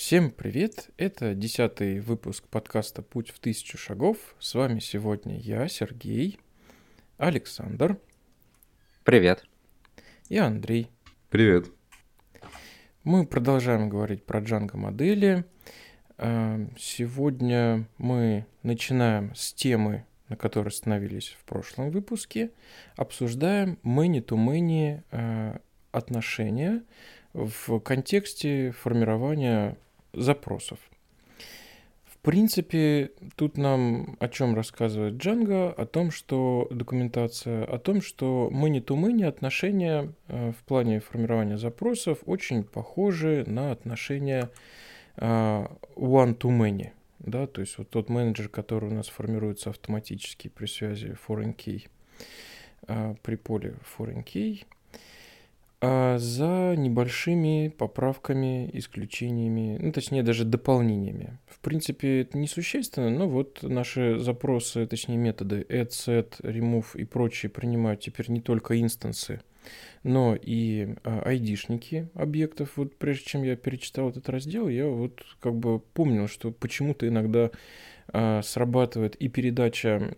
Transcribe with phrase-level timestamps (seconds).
[0.00, 0.88] Всем привет!
[0.96, 4.16] Это десятый выпуск подкаста «Путь в тысячу шагов».
[4.38, 6.40] С вами сегодня я, Сергей,
[7.18, 7.98] Александр.
[9.04, 9.44] Привет.
[10.30, 10.90] И Андрей.
[11.28, 11.66] Привет.
[13.04, 15.44] Мы продолжаем говорить про Django модели.
[16.16, 22.52] А, сегодня мы начинаем с темы, на которой остановились в прошлом выпуске.
[22.96, 25.60] Обсуждаем many-to-many а,
[25.92, 26.84] отношения
[27.34, 29.76] в контексте формирования
[30.12, 30.78] запросов.
[32.04, 38.50] В принципе, тут нам о чем рассказывает Django, о том, что документация, о том, что
[38.52, 44.50] many-to-many отношения э, в плане формирования запросов очень похожи на отношения
[45.16, 46.90] э, one-to-many.
[47.20, 51.88] Да, то есть вот тот менеджер, который у нас формируется автоматически при связи foreign key,
[52.86, 54.64] э, при поле foreign key,
[55.82, 61.38] а за небольшими поправками, исключениями, ну, точнее, даже дополнениями.
[61.46, 67.48] В принципе, это несущественно, но вот наши запросы, точнее, методы add, set, remove и прочие
[67.48, 69.40] принимают теперь не только инстансы,
[70.02, 72.72] но и а, айдишники объектов.
[72.76, 77.50] Вот прежде чем я перечитал этот раздел, я вот как бы помнил, что почему-то иногда
[78.12, 80.12] срабатывает и передача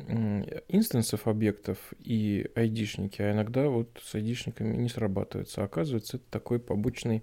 [0.69, 5.65] инстансов объектов, и айдишники, а иногда вот с айдишниками не срабатывается.
[5.65, 7.23] Оказывается, это такой побочный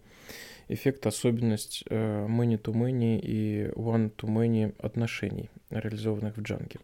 [0.68, 6.80] эффект, особенность э, many-to-many и one-to-many отношений, реализованных в Django.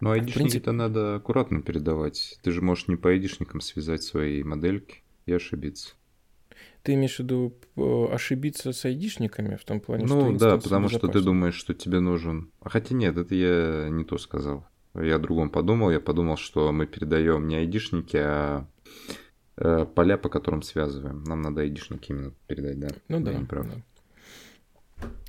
[0.00, 0.70] Ну, айдишники-то принципе...
[0.70, 2.38] надо аккуратно передавать.
[2.42, 5.94] Ты же можешь не по айдишникам связать свои модельки и ошибиться.
[6.84, 10.30] Ты имеешь в виду э, ошибиться с айдишниками в том плане, ну, что...
[10.30, 12.52] Ну да, потому что ты думаешь, что тебе нужен...
[12.60, 14.66] А хотя нет, это я не то сказал.
[14.94, 15.90] Я о другом подумал.
[15.90, 18.66] Я подумал, что мы передаем не айдишники, а
[19.56, 21.24] э, поля, по которым связываем.
[21.24, 22.88] Нам надо айдишники именно передать, да?
[23.08, 23.32] Ну да.
[23.32, 23.82] Я да.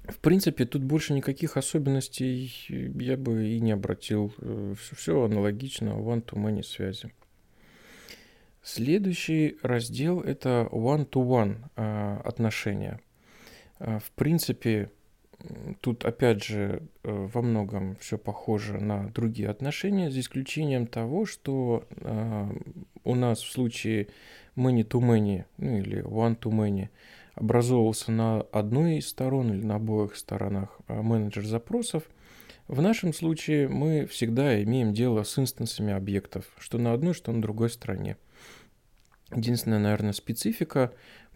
[0.09, 4.33] В принципе, тут больше никаких особенностей я бы и не обратил.
[4.77, 7.13] Все, все аналогично one-to-many связи.
[8.67, 12.99] Следующий раздел– это one-to-one а, отношения.
[13.77, 14.89] А, в принципе,
[15.81, 21.87] тут опять же э, во многом все похоже на другие отношения, за исключением того, что
[23.03, 24.07] у нас в случае
[24.55, 26.89] many-to-many, ну или one-to-many,
[27.35, 32.01] образовывался на одной из сторон или на обоих сторонах менеджер запросов,
[32.67, 37.43] в нашем случае мы всегда имеем дело с инстансами объектов, что на одной, что на
[37.43, 38.17] другой стороне.
[39.33, 40.93] Единственная, наверное, специфика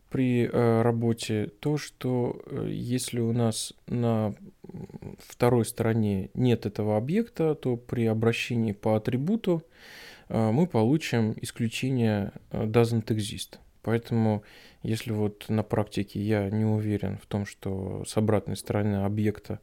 [0.10, 4.36] при э, работе то, что э, если у нас на
[5.20, 9.64] второй стороне нет этого объекта, то при обращении по атрибуту
[10.28, 13.60] э, мы получим исключение doesn't exist.
[13.82, 14.44] Поэтому,
[14.84, 19.60] если вот на практике я не уверен в том, что с обратной стороны объекта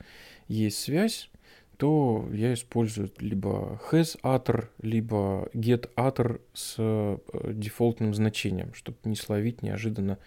[0.48, 1.28] есть связь,
[1.76, 7.18] то я использую либо hasAttr, либо getAttr с э,
[7.52, 10.18] дефолтным значением, чтобы не словить неожиданно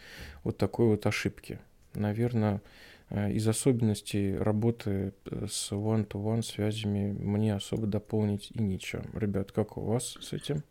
[0.44, 1.60] вот такой вот ошибки.
[1.96, 2.62] Наверное,
[3.10, 9.04] э, из особенностей работы э, с one-to-one связями мне особо дополнить и нечего.
[9.14, 10.64] Ребят, как у вас с этим?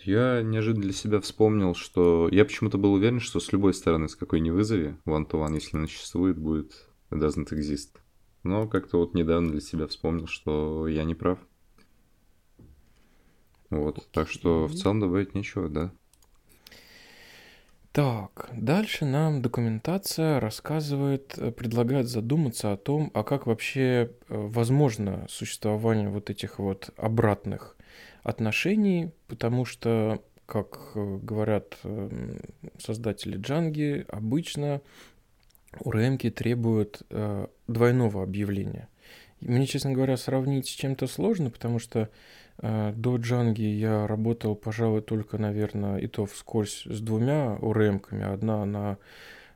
[0.00, 4.16] Я неожиданно для себя вспомнил, что я почему-то был уверен, что с любой стороны, с
[4.16, 6.72] какой не вызови, one-to-one, если она существует, будет
[7.10, 8.01] doesn't exist.
[8.42, 11.38] Но как-то вот недавно для себя вспомнил, что я не прав.
[13.70, 15.92] Вот, так что в целом добавить нечего, да.
[17.92, 25.26] Так, дальше нам документация рассказывает, э, предлагает задуматься о том, а как вообще э, возможно
[25.28, 27.76] существование вот этих вот обратных
[28.22, 32.40] отношений, потому что, как э, говорят эм,
[32.78, 34.80] создатели Джанги, обычно
[35.80, 38.88] у РМки требуют э, двойного объявления.
[39.40, 42.08] Мне, честно говоря, сравнить с чем-то сложно, потому что
[42.58, 48.24] э, до Джанги я работал, пожалуй, только, наверное, и то вскользь с двумя УРМками.
[48.24, 48.98] Одна на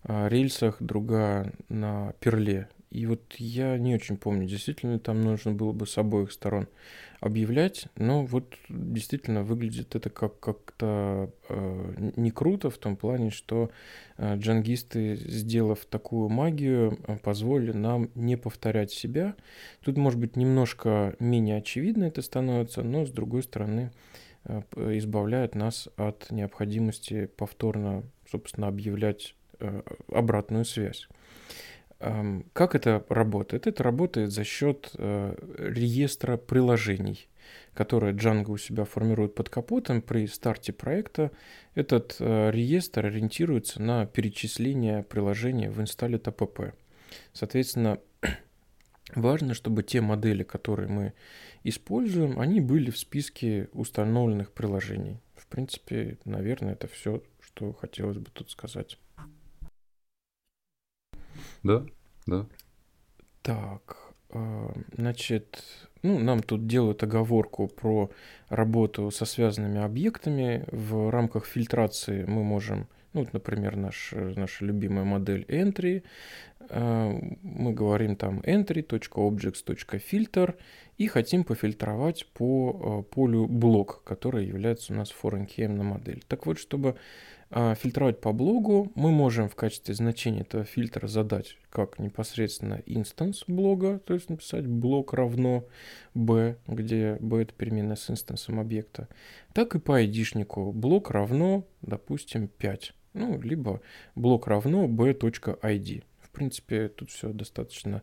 [0.05, 2.69] э, рельсах, другая на перле.
[2.97, 6.67] И вот я не очень помню, действительно там нужно было бы с обоих сторон
[7.21, 13.71] объявлять, но вот действительно выглядит это как как-то э, не круто в том плане, что
[14.17, 19.35] э, джангисты, сделав такую магию, э, позволили нам не повторять себя.
[19.85, 23.91] Тут, может быть, немножко менее очевидно это становится, но с другой стороны
[24.45, 31.09] э, избавляет нас от необходимости повторно, собственно, объявлять э, обратную связь.
[31.99, 33.67] Как это работает?
[33.67, 37.27] Это работает за счет э, реестра приложений,
[37.73, 41.31] которые Django у себя формирует под капотом при старте проекта.
[41.75, 46.75] Этот э, реестр ориентируется на перечисление приложений в инсталле ТПП.
[47.33, 47.99] Соответственно,
[49.15, 51.15] важно, чтобы те модели, которые мы
[51.65, 55.19] используем, они были в списке установленных приложений.
[55.35, 58.99] В принципе, наверное, это все, что хотелось бы тут сказать.
[61.63, 61.85] Да,
[62.27, 62.47] да.
[63.43, 63.97] Так,
[64.31, 65.63] а, значит,
[66.03, 68.11] ну, нам тут делают оговорку про
[68.49, 70.67] работу со связанными объектами.
[70.71, 76.03] В рамках фильтрации мы можем, ну, вот, например, наш, наша любимая модель entry,
[76.69, 80.55] а, мы говорим там entry.objects.filter
[80.99, 86.25] и хотим пофильтровать по а, полю блок, который является у нас foreign key на модель.
[86.29, 86.97] Так вот, чтобы
[87.51, 94.01] фильтровать по блогу, мы можем в качестве значения этого фильтра задать как непосредственно инстанс блога,
[94.01, 95.65] то есть написать блок равно
[96.15, 99.09] b, где b это переменная с инстансом объекта,
[99.53, 103.81] так и по айдишнику блок равно, допустим, 5, ну, либо
[104.15, 106.05] блок равно b.id.
[106.21, 108.03] В принципе, тут все достаточно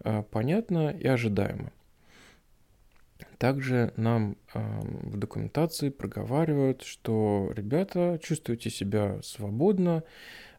[0.00, 1.72] а, понятно и ожидаемо.
[3.38, 4.60] Также нам э,
[5.02, 10.02] в документации проговаривают, что ребята, чувствуйте себя свободно.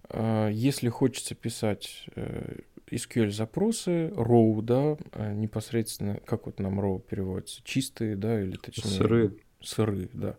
[0.09, 2.57] Э, если хочется писать э,
[2.91, 8.91] SQL запросы, row, да, э, непосредственно, как вот нам row переводится, чистые, да, или точнее...
[8.91, 9.33] Сырые.
[9.61, 10.35] Сырые, да.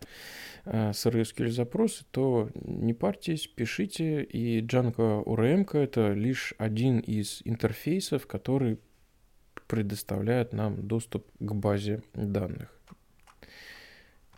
[0.64, 7.40] Э, сырые SQL запросы, то не парьтесь, пишите, и Django URM это лишь один из
[7.44, 8.78] интерфейсов, который
[9.66, 12.72] предоставляет нам доступ к базе данных.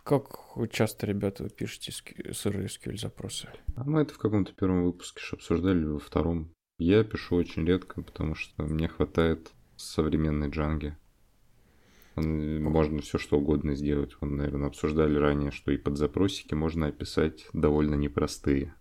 [0.03, 0.39] Как
[0.71, 1.91] часто, ребята, вы пишете
[2.33, 3.47] сырые SQL запросы?
[3.75, 6.51] А мы это в каком-то первом выпуске же обсуждали, во втором.
[6.79, 10.97] Я пишу очень редко, потому что мне хватает современной джанги.
[12.15, 14.15] Можно все что угодно сделать.
[14.19, 18.73] Вы, наверное, обсуждали ранее, что и под запросики можно описать довольно непростые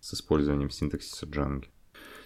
[0.00, 1.68] с использованием синтаксиса джанги.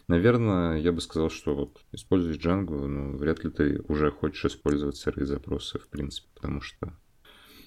[0.08, 4.96] Наверное, я бы сказал, что вот используешь Django, ну, вряд ли ты уже хочешь использовать
[4.96, 6.94] сырые запросы, в принципе, потому что,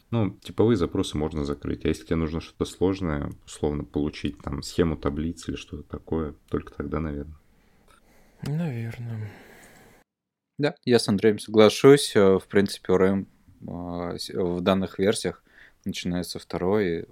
[0.10, 1.86] ну, типовые запросы можно закрыть.
[1.86, 6.74] А если тебе нужно что-то сложное, условно, получить там схему таблицы или что-то такое, только
[6.74, 7.38] тогда, наверное.
[8.42, 9.32] Наверное.
[10.58, 12.16] Да, я с Андреем соглашусь.
[12.16, 13.28] Э, в принципе, ORM
[13.68, 15.44] а, в данных версиях,
[15.86, 17.06] начиная со второй, э,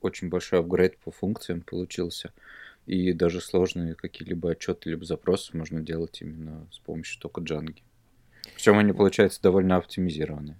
[0.00, 2.32] очень большой апгрейд по функциям получился.
[2.88, 7.82] И даже сложные какие-либо отчеты либо запросы можно делать именно с помощью только джанги.
[8.54, 10.58] Причем они получаются довольно оптимизированные.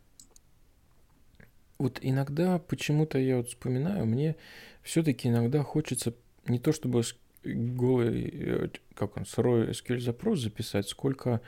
[1.78, 4.36] Вот иногда почему-то я вот вспоминаю, мне
[4.82, 6.12] все-таки иногда хочется
[6.46, 7.02] не то чтобы
[7.44, 11.40] голый, э, как он, сырой SQL запрос записать, сколько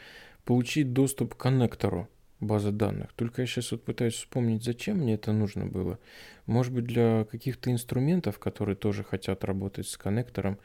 [0.47, 2.09] получить доступ к коннектору
[2.41, 3.13] базы данных.
[3.15, 5.99] Только я сейчас вот пытаюсь вспомнить, зачем мне это нужно было.
[6.47, 10.59] Может быть, для каких-то инструментов, которые тоже хотят работать с коннектором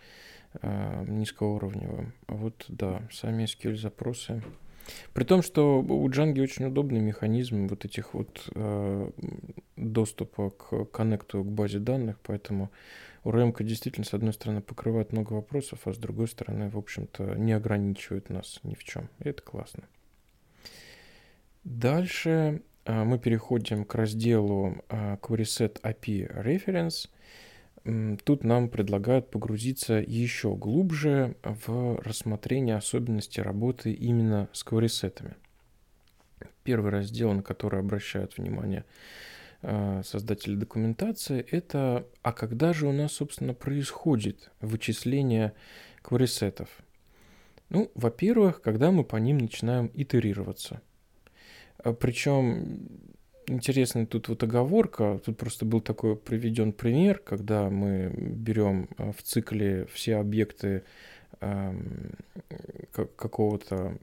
[0.61, 2.13] э, низкоуровневым.
[2.27, 4.41] Вот да, сами SQL запросы.
[5.13, 9.11] При том, что у Django очень удобный механизм вот этих вот э,
[9.75, 12.71] доступа к коннекту к базе данных, поэтому
[13.23, 17.53] УРМ действительно, с одной стороны, покрывает много вопросов, а с другой стороны, в общем-то, не
[17.53, 19.09] ограничивает нас ни в чем.
[19.19, 19.83] И это классно.
[21.65, 27.09] Дальше а, мы переходим к разделу а, QuerySet API Reference.
[28.23, 35.35] Тут нам предлагают погрузиться еще глубже в рассмотрение особенностей работы именно с QuerySet'ами.
[36.63, 38.85] Первый раздел, на который обращают внимание
[39.63, 45.53] а, создатели документации, это «А когда же у нас, собственно, происходит вычисление
[46.03, 46.69] QuerySet'ов?»
[47.69, 50.83] Ну, во-первых, когда мы по ним начинаем итерироваться–
[51.93, 52.87] Причем
[53.47, 59.21] интересная тут вот оговорка, тут просто был такой приведен пример, когда мы берем а, в
[59.21, 60.83] цикле все объекты
[62.91, 63.97] какого-то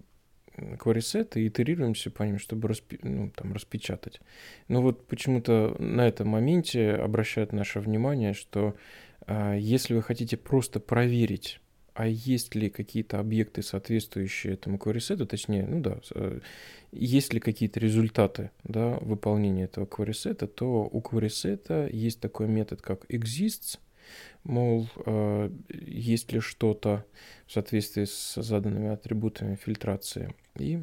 [0.78, 4.20] кварисета и итерируемся по ним, чтобы распи ну, там, распечатать.
[4.68, 8.74] Но вот почему-то на этом моменте обращают наше внимание, что
[9.26, 11.61] э, если вы хотите просто проверить
[11.94, 16.40] а есть ли какие-то объекты, соответствующие этому query точнее, ну да, э,
[16.92, 23.04] есть ли какие-то результаты да, выполнения этого query то у query есть такой метод, как
[23.10, 23.78] exists,
[24.44, 27.04] мол, э, есть ли что-то
[27.46, 30.80] в соответствии с заданными атрибутами фильтрации, и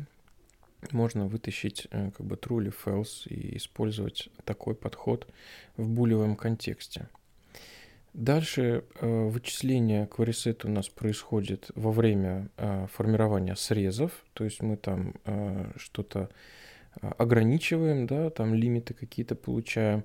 [0.92, 5.28] можно вытащить э, как бы true или false и использовать такой подход
[5.76, 7.10] в булевом контексте.
[8.14, 14.78] Дальше э, вычисление query у нас происходит во время э, формирования срезов, то есть мы
[14.78, 16.30] там э, что-то
[17.02, 20.04] ограничиваем, да, там лимиты какие-то получаем.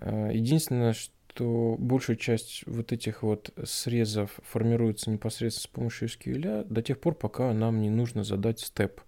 [0.00, 7.00] Единственное, что большая часть вот этих вот срезов формируется непосредственно с помощью SQL до тех
[7.00, 9.00] пор, пока нам не нужно задать степ.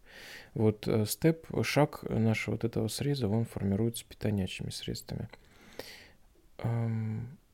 [0.53, 5.29] Вот степ, шаг нашего вот этого среза, он формируется питонячими средствами.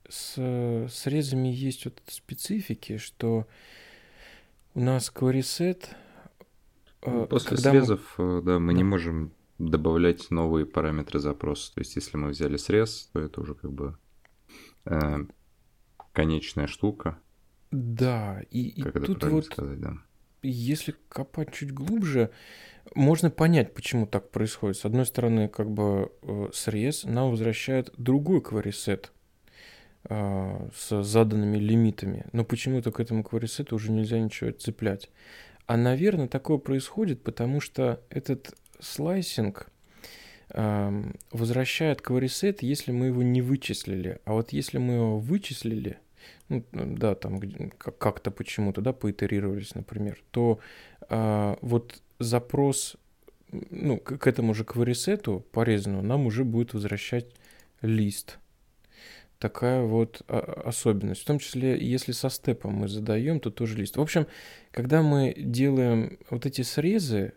[0.08, 3.46] С срезами есть вот специфики, что
[4.74, 5.86] у нас set...
[7.02, 8.42] Э, после срезов, мы...
[8.42, 8.78] да, мы да.
[8.78, 11.74] не можем добавлять новые параметры запроса.
[11.74, 13.98] То есть, если мы взяли срез, то это уже как бы
[14.84, 15.26] э,
[16.12, 17.18] конечная штука.
[17.70, 19.98] Да, и, и тут вот, сказать, да.
[20.42, 22.30] если копать чуть глубже,
[22.94, 24.78] можно понять, почему так происходит.
[24.78, 29.10] С одной стороны, как бы э, срез нам возвращает другой э,
[30.08, 35.10] с заданными лимитами, но почему-то к этому query-сету уже нельзя ничего цеплять.
[35.66, 39.68] А, наверное, такое происходит, потому что этот слайсинг
[40.50, 44.20] э, возвращает query-set, если мы его не вычислили.
[44.24, 45.98] А вот если мы его вычислили,
[46.48, 47.40] ну, да, там
[47.78, 50.58] как-то почему-то, да, поитерировались, например, то
[51.08, 52.96] э, вот запрос
[53.50, 57.26] ну, к, этому же query-сету порезанному нам уже будет возвращать
[57.82, 58.38] лист.
[59.38, 61.22] Такая вот а, особенность.
[61.22, 63.96] В том числе, если со степом мы задаем, то тоже лист.
[63.96, 64.26] В общем,
[64.72, 67.34] когда мы делаем вот эти срезы,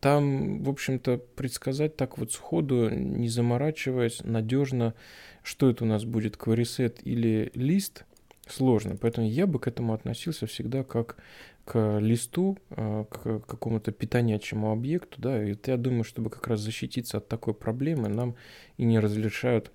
[0.00, 4.94] там, в общем-то, предсказать так вот сходу, не заморачиваясь, надежно,
[5.42, 8.04] что это у нас будет, query-set или лист,
[8.48, 8.96] сложно.
[8.96, 11.16] Поэтому я бы к этому относился всегда как
[11.64, 17.18] к листу, а, к какому-то питонячему объекту, да, и я думаю, чтобы как раз защититься
[17.18, 18.34] от такой проблемы, нам
[18.76, 19.70] и не разрешают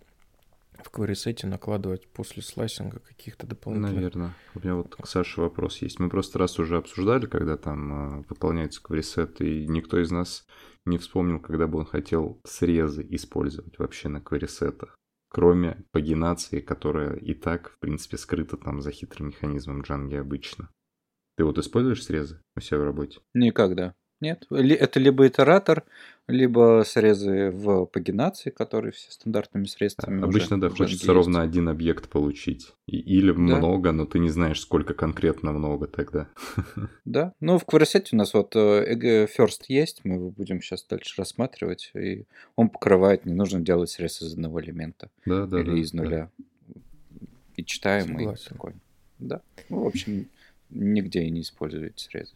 [0.86, 3.96] в query накладывать после слайсинга каких-то дополнительных...
[3.96, 4.36] Наверное.
[4.54, 6.00] У меня вот к Саше вопрос есть.
[6.00, 10.46] Мы просто раз уже обсуждали, когда там э, выполняется query и никто из нас
[10.86, 14.48] не вспомнил, когда бы он хотел срезы использовать вообще на query
[15.30, 20.70] кроме пагинации, которая и так, в принципе, скрыта там за хитрым механизмом Джанги обычно.
[21.36, 23.20] Ты вот используешь срезы у себя в работе?
[23.34, 23.96] Никогда.
[24.22, 25.84] Нет, это либо итератор,
[26.28, 30.24] либо срезы в пагинации, которые все стандартными средствами.
[30.24, 31.08] Обычно, уже, да, хочется есть.
[31.08, 32.74] ровно один объект получить.
[32.88, 33.38] И, или да.
[33.38, 36.28] много, но ты не знаешь, сколько конкретно много тогда.
[37.06, 41.16] Да, ну в Queryset у нас вот э, First есть, мы его будем сейчас дальше
[41.18, 45.10] рассматривать, и он покрывает, не нужно делать срез из одного элемента.
[45.26, 46.32] Да, да, Или да, из нуля.
[46.38, 46.82] Да.
[47.58, 48.50] И читаемый Согласен.
[48.50, 48.74] такой.
[49.20, 50.28] Да, ну, в общем,
[50.70, 52.34] нигде и не используете срезы.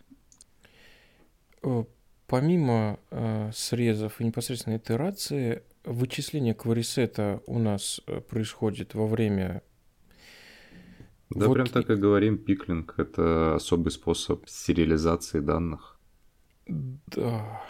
[1.63, 1.83] Э,
[2.27, 9.61] помимо э, срезов и непосредственно итерации, вычисление кварисета у нас э, происходит во время...
[11.29, 11.53] Да, вот...
[11.53, 15.99] прям так и говорим, пиклинг— это особый способ сериализации данных.
[16.67, 17.61] Да,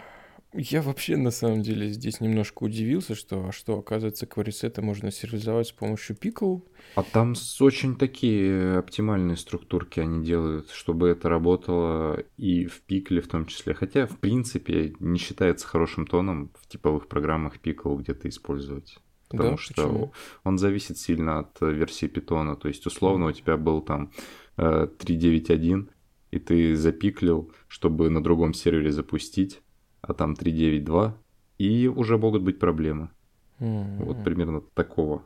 [0.52, 5.68] я вообще на самом деле здесь немножко удивился, что, а что оказывается, кварисеты можно сериализовать
[5.68, 6.58] с помощью пикл.
[6.96, 13.20] А там с очень такие оптимальные структурки они делают, чтобы это работало и в пикле
[13.20, 13.74] в том числе.
[13.74, 18.98] Хотя, в принципе, не считается хорошим тоном в типовых программах пикл где-то использовать.
[19.28, 20.12] Потому да, что почему?
[20.42, 22.56] он зависит сильно от версии питона.
[22.56, 24.10] То есть, условно, у тебя был там
[24.56, 25.90] 3.9.1, э,
[26.32, 29.60] и ты запиклил, чтобы на другом сервере запустить
[30.00, 31.12] а там 3.9.2,
[31.58, 33.10] и уже могут быть проблемы.
[33.58, 34.04] Mm-hmm.
[34.04, 35.24] Вот примерно такого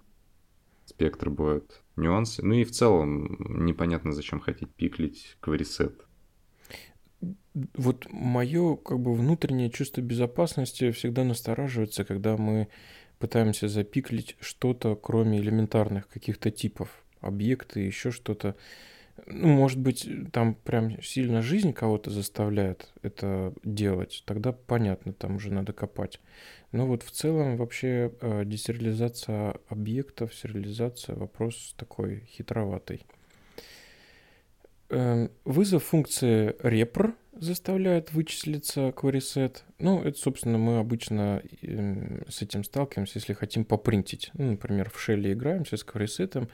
[0.85, 2.43] спектра бывают нюансы.
[2.43, 5.93] Ну и в целом непонятно, зачем хотеть пиклить query
[7.75, 12.69] Вот мое как бы внутреннее чувство безопасности всегда настораживается, когда мы
[13.19, 18.57] пытаемся запиклить что-то, кроме элементарных каких-то типов, объекты, еще что-то
[19.27, 25.53] ну, может быть, там прям сильно жизнь кого-то заставляет это делать, тогда понятно, там уже
[25.53, 26.21] надо копать.
[26.73, 33.07] Но вот в целом вообще э, десериализация объектов, сериализация вопрос такой хитроватый.
[34.91, 39.59] Э, вызов функции repr заставляет вычислиться querySet.
[39.79, 44.31] Ну, это, собственно, мы обычно эм, с этим сталкиваемся, если хотим попринтить.
[44.35, 46.49] Ну, например, в шелле играемся с querySet,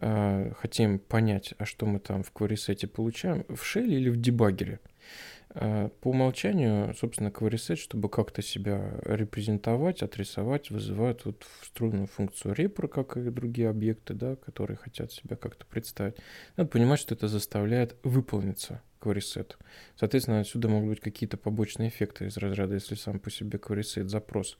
[0.00, 4.80] э, хотим понять, а что мы там в querySet получаем, в шелле или в дебаггере.
[5.54, 12.88] Э, по умолчанию, собственно, querySet, чтобы как-то себя репрезентовать, отрисовать, вызывает вот встроенную функцию repr,
[12.88, 16.16] как и другие объекты, да, которые хотят себя как-то представить.
[16.56, 19.56] Надо понимать, что это заставляет выполниться querySet.
[19.96, 24.56] Соответственно, отсюда могут быть какие-то побочные эффекты из разряда, если сам по себе querySet запрос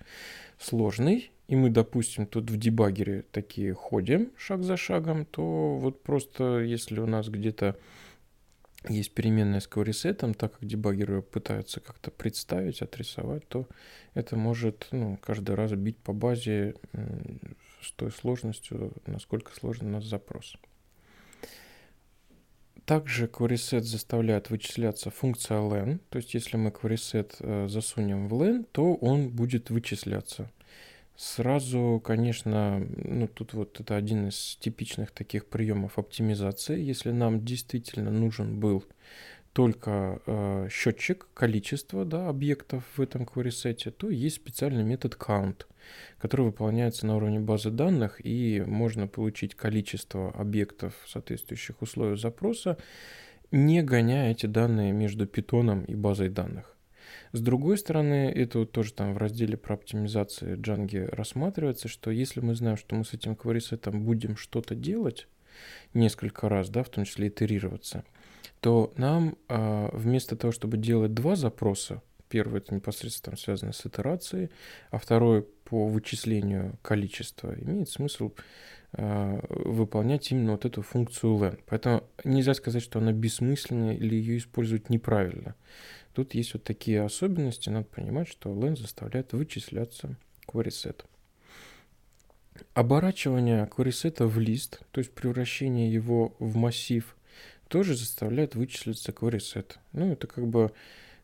[0.59, 6.61] сложный, и мы, допустим, тут в дебаггере такие ходим шаг за шагом, то вот просто
[6.61, 7.77] если у нас где-то
[8.89, 13.69] есть переменная с querySet, так как дебаггеры пытаются как-то представить, отрисовать, то
[14.15, 16.75] это может ну, каждый раз бить по базе
[17.81, 20.57] с той сложностью, насколько сложен у нас запрос.
[22.85, 28.67] Также querySet заставляет вычисляться функция len, то есть если мы querySet э, засунем в len,
[28.73, 30.51] то он будет вычисляться.
[31.17, 36.81] Сразу, конечно, ну тут вот это один из типичных таких приемов оптимизации.
[36.81, 38.85] Если нам действительно нужен был
[39.53, 45.67] только э, счетчик количества да, объектов в этом query то есть специальный метод count,
[46.19, 52.79] который выполняется на уровне базы данных, и можно получить количество объектов, соответствующих условию запроса,
[53.51, 56.72] не гоняя эти данные между питоном и базой данных.
[57.33, 62.41] С другой стороны, это вот тоже там в разделе про оптимизацию Django рассматривается, что если
[62.41, 65.29] мы знаем, что мы с этим query будем что-то делать
[65.95, 68.05] несколько раз, да, в том числе итерироваться,
[68.61, 74.51] то нам а, вместо того, чтобы делать два запроса, первый это непосредственно связано с итерацией,
[74.91, 78.33] а второй по вычислению количества, имеет смысл
[78.93, 81.59] а, выполнять именно вот эту функцию len.
[81.67, 85.55] Поэтому нельзя сказать, что она бессмысленная или ее использовать неправильно.
[86.15, 90.17] Тут есть вот такие особенности, надо понимать, что len заставляет вычисляться
[90.47, 91.05] query set.
[92.75, 97.17] Оборачивание query в лист, то есть превращение его в массив–
[97.73, 99.77] тоже заставляет вычислиться query set.
[99.95, 100.73] Ну, это как бы,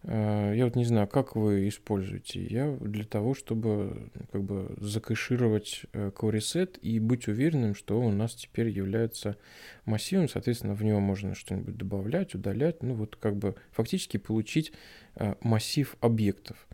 [0.04, 2.44] я вот не знаю, как вы используете.
[2.44, 8.14] Я для того, чтобы как бы закэшировать э, query set и быть уверенным, что он
[8.14, 9.36] у нас теперь является
[9.84, 14.72] массивом, соответственно, в него можно что-нибудь добавлять, удалять, ну вот как бы фактически получить
[15.16, 16.68] э, массив объектов.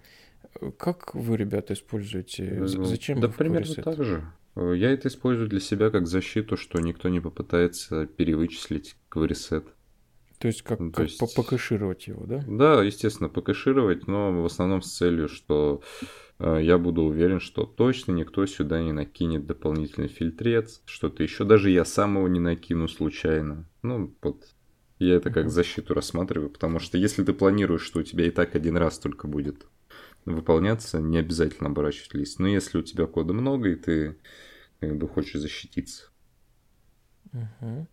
[0.79, 2.67] Как вы, ребята, используете?
[2.67, 3.21] Зачем?
[3.21, 4.25] Да, примерно так же.
[4.55, 9.33] Э, я это использую для себя как защиту, что никто не попытается перевычислить query
[10.45, 11.35] То есть как, ну, то как есть...
[11.35, 12.45] покэшировать его, да?
[12.47, 15.81] Да, естественно, покэшировать, но в основном с целью, что
[16.39, 21.45] э, я буду уверен, что точно никто сюда не накинет дополнительный фильтрец, что-то еще.
[21.45, 23.67] Даже я сам его не накину случайно.
[23.81, 24.45] Ну, вот
[24.99, 28.55] я это как защиту рассматриваю, потому что если ты планируешь, что у тебя и так
[28.55, 29.67] один раз только будет
[30.27, 32.39] выполняться, не обязательно оборачивать лист.
[32.39, 34.19] Но если у тебя кода много, и ты
[34.79, 36.11] как бы хочешь защититься.
[37.33, 37.89] Угу.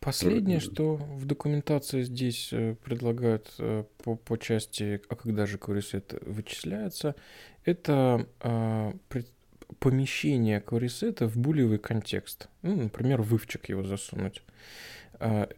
[0.00, 6.30] Последнее, что в документации здесь э, предлагают э, по, по части, а когда же query
[6.30, 7.14] вычисляется,
[7.64, 8.92] это а,
[9.78, 12.48] помещение query в булевый контекст.
[12.62, 14.42] Ну, например, вывчик его засунуть.
[15.14, 15.48] А,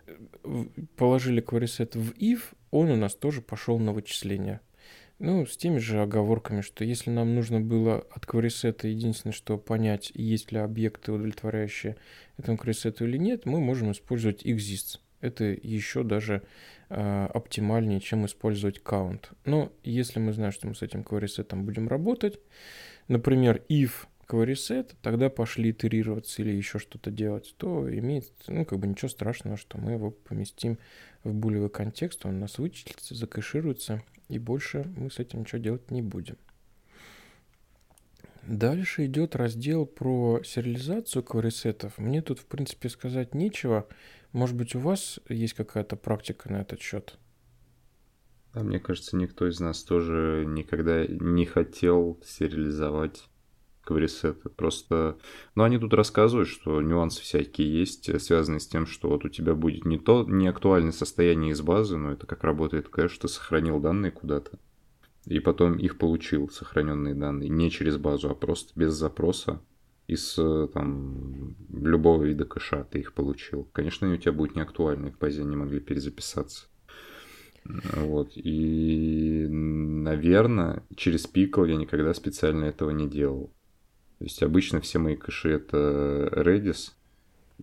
[0.96, 1.66] положили query
[1.98, 4.61] в if, он у нас тоже пошел на вычисление.
[5.20, 10.11] Ну, с теми же оговорками, что если нам нужно было от query единственное, что понять,
[10.14, 11.96] есть ли объекты, удовлетворяющие
[12.37, 14.98] этому query или нет, мы можем использовать exists.
[15.20, 16.42] Это еще даже
[16.90, 19.27] э, оптимальнее, чем использовать count.
[19.44, 22.40] Но если мы знаем, что мы с этим query будем работать,
[23.07, 28.87] например, if query тогда пошли итерироваться или еще что-то делать, то имеет, ну, как бы
[28.87, 30.79] ничего страшного, что мы его поместим
[31.25, 35.91] в булевый контекст, он у нас вычислится, закэшируется, и больше мы с этим ничего делать
[35.91, 36.37] не будем.
[38.47, 41.97] Дальше идет раздел про сериализацию кварисетов.
[41.97, 43.89] Мне тут, в принципе, сказать нечего.
[44.33, 47.19] Может быть, у вас есть какая-то практика на этот счет?
[48.53, 53.25] Да, мне кажется, никто из нас тоже никогда не хотел сериализовать
[53.85, 54.49] кварисеты.
[54.49, 55.16] Просто,
[55.55, 59.29] ну, они тут рассказывают, что нюансы всякие есть, э, связанные с тем, что вот у
[59.29, 63.29] тебя будет не то, не актуальное состояние из базы, но это как работает кэш, ты
[63.29, 64.59] сохранил данные куда-то,
[65.27, 69.61] и потом их получил, сохраненные данные, не через базу, а просто без запроса
[70.07, 73.68] из э, там любого вида кэша ты их получил.
[73.73, 76.66] Конечно, они у тебя будут не актуальны, в базе не могли перезаписаться.
[77.64, 78.33] Вот.
[78.35, 83.53] И, наверное, через пикл я никогда специально этого не делал.
[84.18, 86.92] То есть обычно все мои кэши это Redis,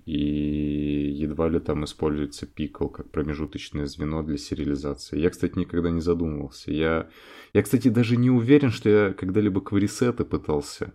[0.05, 5.19] и едва ли там используется Pickle как промежуточное звено для сериализации.
[5.19, 6.71] Я, кстати, никогда не задумывался.
[6.71, 7.09] Я,
[7.53, 10.93] я кстати, даже не уверен, что я когда-либо кварисеты пытался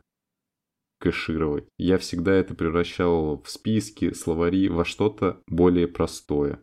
[0.99, 1.65] кэшировать.
[1.77, 6.61] Я всегда это превращал в списки, словари, во что-то более простое,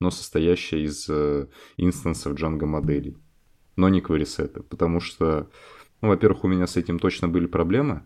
[0.00, 3.16] но состоящее из э, инстансов Django моделей,
[3.76, 5.50] но не кварисеты, потому что,
[6.00, 8.04] ну, во-первых, у меня с этим точно были проблемы,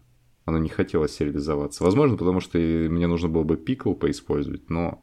[0.51, 1.83] оно не хотело сериализоваться.
[1.83, 5.03] Возможно, потому что мне нужно было бы пикл поиспользовать, но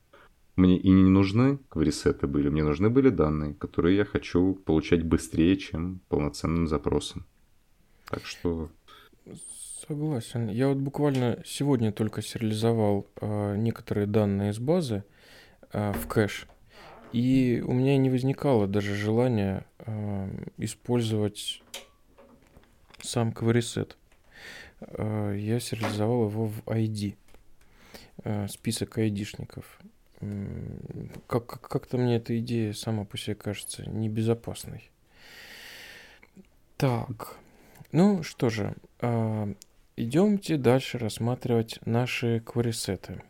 [0.56, 5.56] мне и не нужны кварисеты были, мне нужны были данные, которые я хочу получать быстрее,
[5.58, 7.26] чем полноценным запросом.
[8.10, 8.70] Так что...
[9.88, 10.50] Согласен.
[10.50, 15.04] Я вот буквально сегодня только сериализовал э, некоторые данные из базы
[15.72, 16.48] э, в кэш,
[17.14, 21.62] и у меня не возникало даже желания э, использовать
[23.02, 23.98] сам кварисет.
[24.80, 27.16] Э, я сериализовал его в ID,
[28.24, 29.80] э, список айдишников.
[31.28, 34.90] Как- как-то мне эта идея сама по себе кажется небезопасной.
[36.78, 37.38] Так,
[37.92, 39.54] ну что же, э,
[39.96, 43.22] идемте дальше рассматривать наши кварисеты.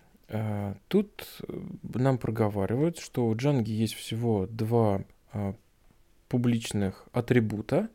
[0.90, 1.42] Тут
[1.82, 5.06] нам проговаривают, что у Django есть всего два
[6.28, 7.90] публичных атрибута.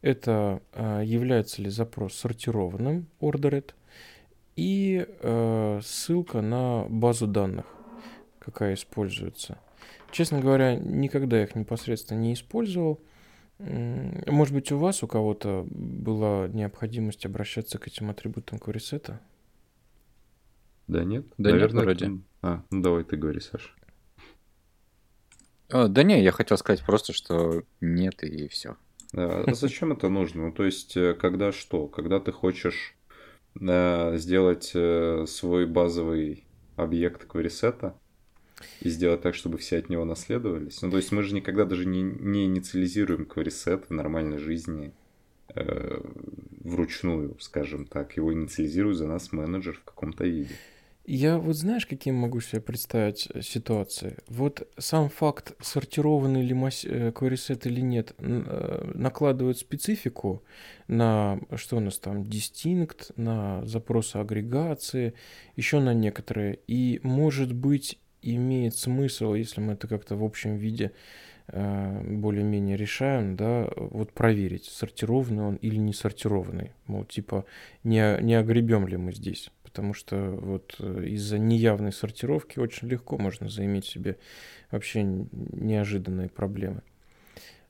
[0.00, 3.72] Это э, является ли запрос сортированным ordered
[4.56, 7.66] и э, ссылка на базу данных,
[8.38, 9.58] какая используется.
[10.12, 13.00] Честно говоря, никогда их непосредственно не использовал.
[13.58, 19.20] Может быть, у вас, у кого-то была необходимость обращаться к этим атрибутам query-сета?
[20.86, 21.26] Да нет?
[21.38, 22.06] Да нет, Наверное, вроде.
[22.06, 23.68] это- А, ну давай ты говори, Саша.
[25.70, 28.76] А, да не, я хотел сказать просто, что нет и все.
[29.14, 30.46] А а зачем это нужно?
[30.46, 31.86] Ну, то есть, э, когда что?
[31.86, 32.94] Когда ты хочешь
[33.60, 36.44] э, сделать э, свой базовый
[36.76, 37.98] объект кварисета
[38.80, 40.82] и сделать так, чтобы все от него наследовались.
[40.82, 44.92] Ну, то есть мы же никогда даже не, не инициализируем кварисет в нормальной жизни
[45.54, 46.00] э,
[46.60, 48.16] вручную, скажем так.
[48.16, 50.54] Его инициализирует за нас менеджер в каком-то виде.
[51.10, 54.18] Я вот знаешь, каким могу себе представить э, ситуации?
[54.28, 60.42] Вот сам факт, сортированный ли масс- э, query-сет или нет, э, накладывает специфику
[60.86, 65.14] на, что у нас там, distinct, на запросы агрегации,
[65.56, 66.58] еще на некоторые.
[66.66, 70.92] И, может быть, имеет смысл, если мы это как-то в общем виде
[71.50, 76.72] более-менее решаем, да, вот проверить, сортированный он или не сортированный.
[76.86, 77.46] Мол, типа,
[77.84, 79.50] не, не огребем ли мы здесь.
[79.78, 84.18] Потому что вот э, из-за неявной сортировки очень легко можно заиметь себе
[84.72, 86.82] вообще неожиданные проблемы.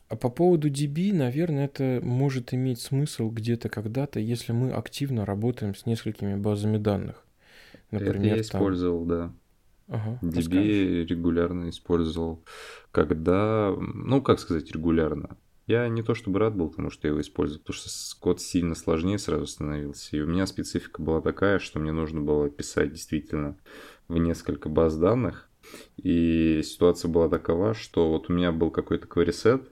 [0.09, 5.75] А по поводу DB, наверное, это может иметь смысл где-то когда-то, если мы активно работаем
[5.75, 7.27] с несколькими базами данных.
[7.91, 8.63] это Например, я там...
[8.63, 9.35] использовал, да.
[9.89, 11.11] Ага, DB расскажешь?
[11.11, 12.43] регулярно использовал,
[12.91, 15.37] когда, ну, как сказать регулярно.
[15.69, 18.75] Я не то чтобы рад был тому, что я его использовал, потому что код сильно
[18.75, 20.17] сложнее сразу становился.
[20.17, 23.59] И у меня специфика была такая, что мне нужно было писать действительно
[24.09, 25.51] в несколько баз данных.
[25.99, 29.71] И ситуация была такова, что вот у меня был какой-то query-сет,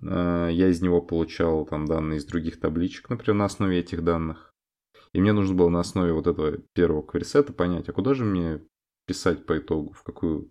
[0.00, 4.54] э, я из него получал там данные из других табличек, например, на основе этих данных.
[5.12, 8.62] И мне нужно было на основе вот этого первого query-сета понять, а куда же мне
[9.06, 10.50] писать по итогу, в какую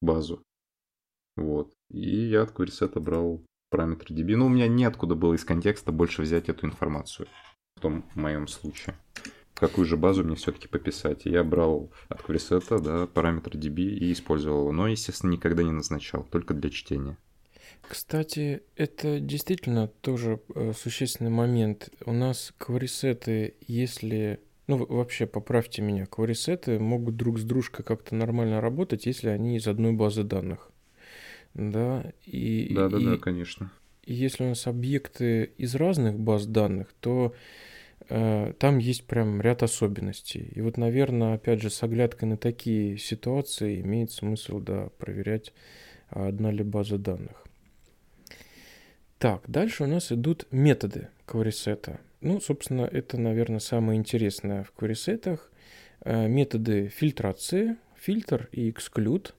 [0.00, 0.44] базу.
[1.34, 1.72] Вот.
[1.90, 4.36] И я от query-сета брал параметр DB.
[4.36, 7.26] Ну, у меня неоткуда было из контекста больше взять эту информацию.
[7.74, 8.94] В том моем случае.
[9.52, 11.22] В какую же базу мне все-таки пописать.
[11.24, 14.72] Я брал от query-сета, да, параметр DB и использовал его.
[14.72, 17.18] Но, естественно, никогда не назначал, только для чтения.
[17.88, 21.88] Кстати, это действительно тоже э, существенный момент.
[22.06, 24.38] У нас кварисеты, если...
[24.68, 29.56] Ну, в- вообще, поправьте меня, кварисеты могут друг с дружкой как-то нормально работать, если они
[29.56, 30.70] из одной базы данных.
[31.54, 33.70] Да, и, Да-да-да, и- конечно.
[34.04, 37.34] и если у нас объекты из разных баз данных, то
[38.10, 40.50] э, там есть прям ряд особенностей.
[40.54, 45.52] И вот, наверное, опять же, с оглядкой на такие ситуации имеет смысл, да, проверять,
[46.10, 47.44] а одна ли база данных.
[49.18, 52.00] Так, дальше у нас идут методы query-сета.
[52.20, 55.50] Ну, собственно, это, наверное, самое интересное в query-сетах.
[56.04, 59.32] Э, Методы фильтрации, фильтр и exclude.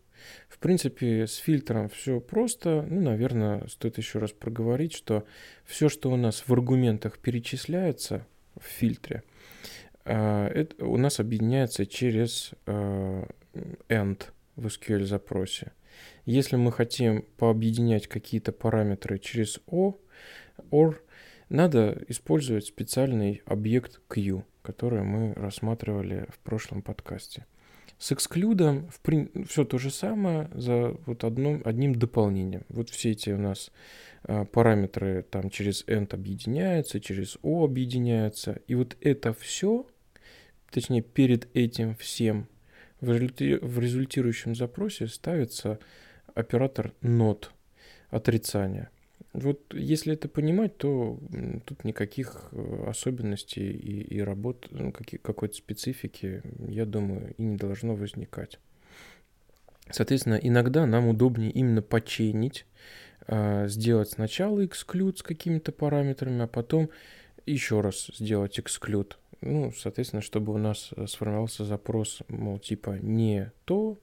[0.56, 2.88] В принципе, с фильтром все просто.
[2.90, 5.26] Ну, наверное, стоит еще раз проговорить, что
[5.66, 8.26] все, что у нас в аргументах перечисляется
[8.58, 9.24] в фильтре,
[10.06, 14.24] э, это у нас объединяется через end
[14.56, 15.74] в SQL запросе.
[16.24, 20.00] Если мы хотим пообъединять какие-то параметры через O,
[20.72, 20.96] OR,
[21.50, 27.46] надо использовать специальный объект Q, который мы рассматривали в прошлом подкасте.
[27.98, 28.90] С эксклюдом
[29.48, 32.64] все то же самое за вот одном, одним дополнением.
[32.68, 33.72] Вот все эти у нас
[34.24, 38.60] а, параметры там через end объединяются, через o объединяются.
[38.68, 39.88] И вот это все,
[40.72, 42.50] точнее перед этим всем,
[43.00, 45.80] в, результи- в результирующем запросе ставится
[46.34, 47.46] оператор not,
[48.10, 48.90] отрицания.
[49.36, 51.20] Вот если это понимать, то
[51.66, 57.58] тут никаких э, особенностей и, и работ, ну, каки- какой-то специфики, я думаю, и не
[57.58, 58.60] должно возникать.
[59.92, 62.66] Соответственно, иногда нам удобнее именно почейнить,
[63.28, 66.90] а, сделать сначала exclude с какими-то параметрами, а потом
[67.46, 69.16] еще раз сделать exclude.
[69.42, 74.00] Ну, соответственно, чтобы у нас э, сформировался запрос, мол, типа не то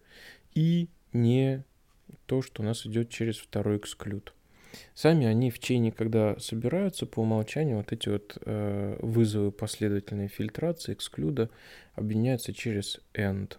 [0.55, 1.65] и не
[2.27, 4.31] то, что у нас идет через второй exclude.
[4.95, 10.93] Сами они в чейне, когда собираются, по умолчанию вот эти вот э, вызовы последовательной фильтрации,
[10.93, 11.51] эксклюда,
[11.95, 13.57] объединяются через end.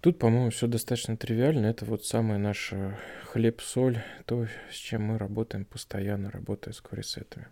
[0.00, 1.66] Тут, по-моему, все достаточно тривиально.
[1.66, 7.46] Это вот самая наша хлеб-соль, то, с чем мы работаем постоянно, работая с кварисетами.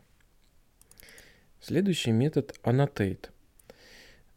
[1.61, 3.31] Следующий метод annotate.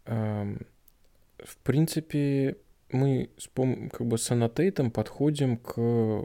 [0.05, 2.55] В принципе,
[2.95, 3.47] мы с,
[3.91, 6.23] как бы с annotate подходим к э,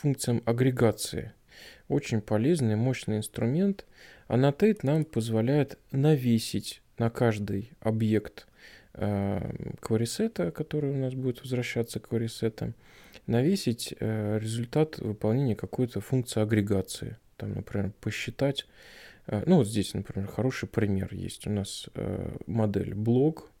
[0.00, 1.32] функциям агрегации.
[1.88, 3.84] Очень полезный, мощный инструмент.
[4.28, 8.46] Annotate нам позволяет навесить на каждый объект
[8.94, 12.74] кварисета, который у нас будет возвращаться к кварисетам,
[13.26, 17.16] навесить э, результат выполнения какой-то функции агрегации.
[17.36, 18.66] Там, например, посчитать,
[19.26, 21.46] э, ну вот здесь, например, хороший пример есть.
[21.46, 23.51] У нас э, модель блок.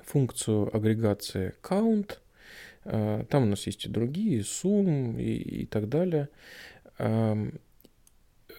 [0.03, 2.19] функцию агрегации count.
[2.83, 6.29] Там у нас есть и другие, sum и, и так далее.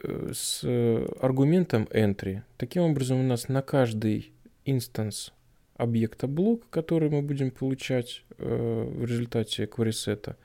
[0.03, 0.65] Э, с
[1.21, 2.43] аргументом entry.
[2.57, 4.33] Таким образом, у нас на каждый
[4.65, 5.33] инстанс
[5.77, 10.37] объекта блок, который мы будем получать э, в результате query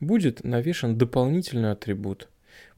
[0.00, 2.28] будет навешен дополнительный атрибут.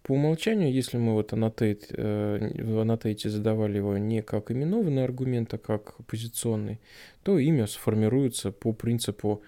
[0.09, 5.59] По умолчанию, если мы вот э, в annotate задавали его не как именованный аргумент, а
[5.59, 6.81] как позиционный,
[7.23, 9.43] то имя сформируется по принципу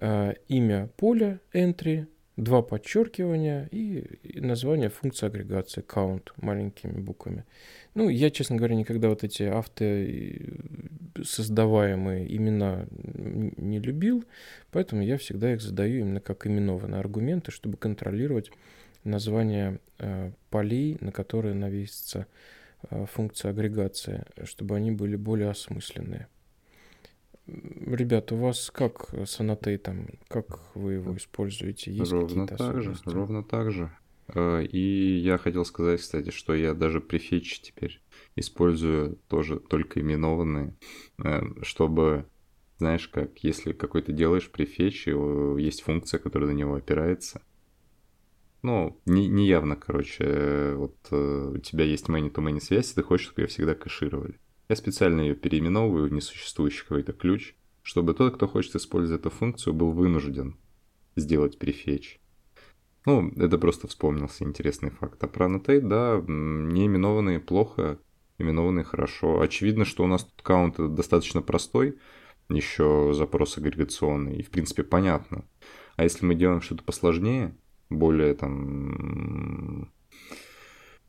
[0.00, 4.04] э, имя поля entry два подчеркивания и
[4.38, 7.44] название функции агрегации count маленькими буквами.
[7.94, 9.84] Ну, я, честно говоря, никогда вот эти авто
[11.24, 12.86] создаваемые имена
[13.56, 14.24] не любил,
[14.70, 18.52] поэтому я всегда их задаю именно как именованные аргументы, чтобы контролировать
[19.04, 22.26] название э, полей, на которые навесится
[22.90, 26.28] э, функция агрегации, чтобы они были более осмысленные.
[27.46, 30.08] Ребята, у вас как с аннотейтом?
[30.28, 31.92] Как вы его используете?
[31.92, 33.90] Есть ровно так же, ровно так же.
[34.28, 38.00] Э, и я хотел сказать, кстати, что я даже префетч теперь
[38.36, 40.74] использую тоже только именованные,
[41.62, 42.26] чтобы,
[42.78, 47.42] знаешь, как если какой-то делаешь префетч, есть функция, которая на него опирается.
[48.64, 53.26] Ну, не, не явно, короче, э, вот у тебя есть many-to-many связь, и ты хочешь,
[53.26, 54.40] чтобы ее всегда кэшировали.
[54.70, 59.74] Я специально ее переименовываю в несуществующий какой-то ключ, чтобы тот, кто хочет использовать эту функцию,
[59.74, 60.56] был вынужден
[61.14, 62.20] сделать префетч.
[63.04, 65.22] Ну, это просто вспомнился интересный факт.
[65.22, 67.98] А про annotate, да, не именованные плохо,
[68.38, 69.42] именованные хорошо.
[69.42, 71.98] Очевидно, что у нас тут каунт достаточно простой,
[72.48, 75.44] еще запрос агрегационный, и в принципе понятно.
[75.96, 77.54] А если мы делаем что-то посложнее,
[77.94, 79.90] более там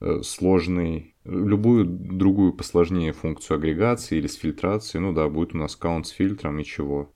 [0.01, 5.75] Э, сложный, любую другую посложнее функцию агрегации или с фильтрацией, ну да, будет у нас
[5.75, 7.13] каунт с фильтром и чего.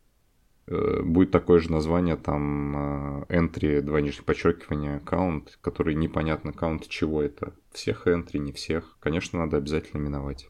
[0.66, 6.86] Э, будет такое же название, там, э, entry, два нижних подчеркивания, count, который непонятно, count
[6.88, 7.54] чего это.
[7.74, 8.98] Всех entry, не всех.
[9.02, 10.50] Конечно, надо обязательно именовать.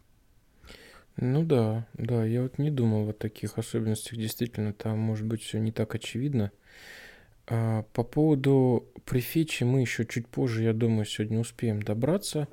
[1.17, 4.17] Ну да, да, я вот не думал о таких особенностях.
[4.17, 6.51] Действительно, там может быть все не так очевидно.
[7.49, 12.47] А, по поводу префичи мы еще чуть позже, я думаю, сегодня успеем добраться.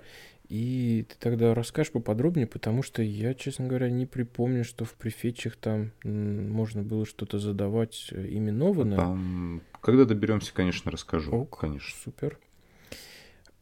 [0.48, 5.56] И ты тогда расскажешь поподробнее, потому что я, честно говоря, не припомню, что в префетчах
[5.56, 8.96] там можно было что-то задавать э, именованное.
[8.96, 11.32] Там, когда доберемся, конечно, расскажу.
[11.32, 11.98] Ок, конечно.
[12.04, 12.38] Супер.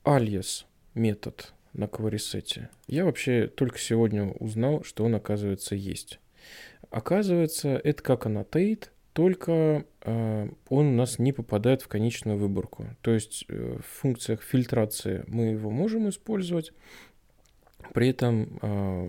[0.04, 2.68] Alias метод на кварисете.
[2.86, 6.20] Я вообще только сегодня узнал, что он, оказывается, есть.
[6.90, 12.86] Оказывается, это как annotate, только э, он у нас не попадает в конечную выборку.
[13.00, 16.72] То есть э, в функциях фильтрации мы его можем использовать,
[17.92, 19.08] при этом э,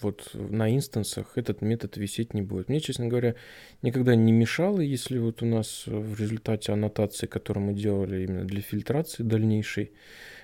[0.00, 2.68] вот на инстансах этот метод висеть не будет.
[2.68, 3.36] Мне, честно говоря,
[3.80, 8.60] никогда не мешало, если вот у нас в результате аннотации, которую мы делали именно для
[8.60, 9.92] фильтрации дальнейшей,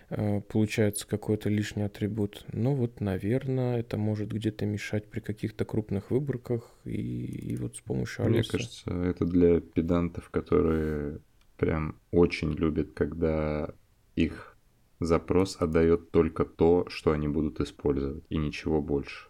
[0.08, 2.44] получается какой-то лишний атрибут.
[2.52, 7.80] Ну вот, наверное, это может где-то мешать при каких-то крупных выборках и, и вот с
[7.80, 8.38] помощью Алиса.
[8.38, 11.20] Мне кажется, это для педантов, которые
[11.56, 13.74] прям очень любят, когда
[14.16, 14.56] их
[15.00, 19.28] запрос отдает только то, что они будут использовать, и ничего больше.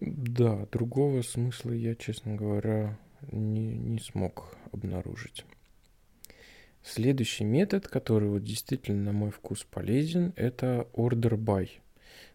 [0.00, 2.98] Да, другого смысла я, честно говоря,
[3.32, 5.44] не, не смог обнаружить.
[6.82, 11.68] Следующий метод, который вот действительно на мой вкус полезен, это order by.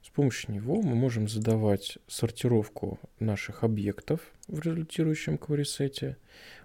[0.03, 6.17] С помощью него мы можем задавать сортировку наших объектов в результирующем кварисете.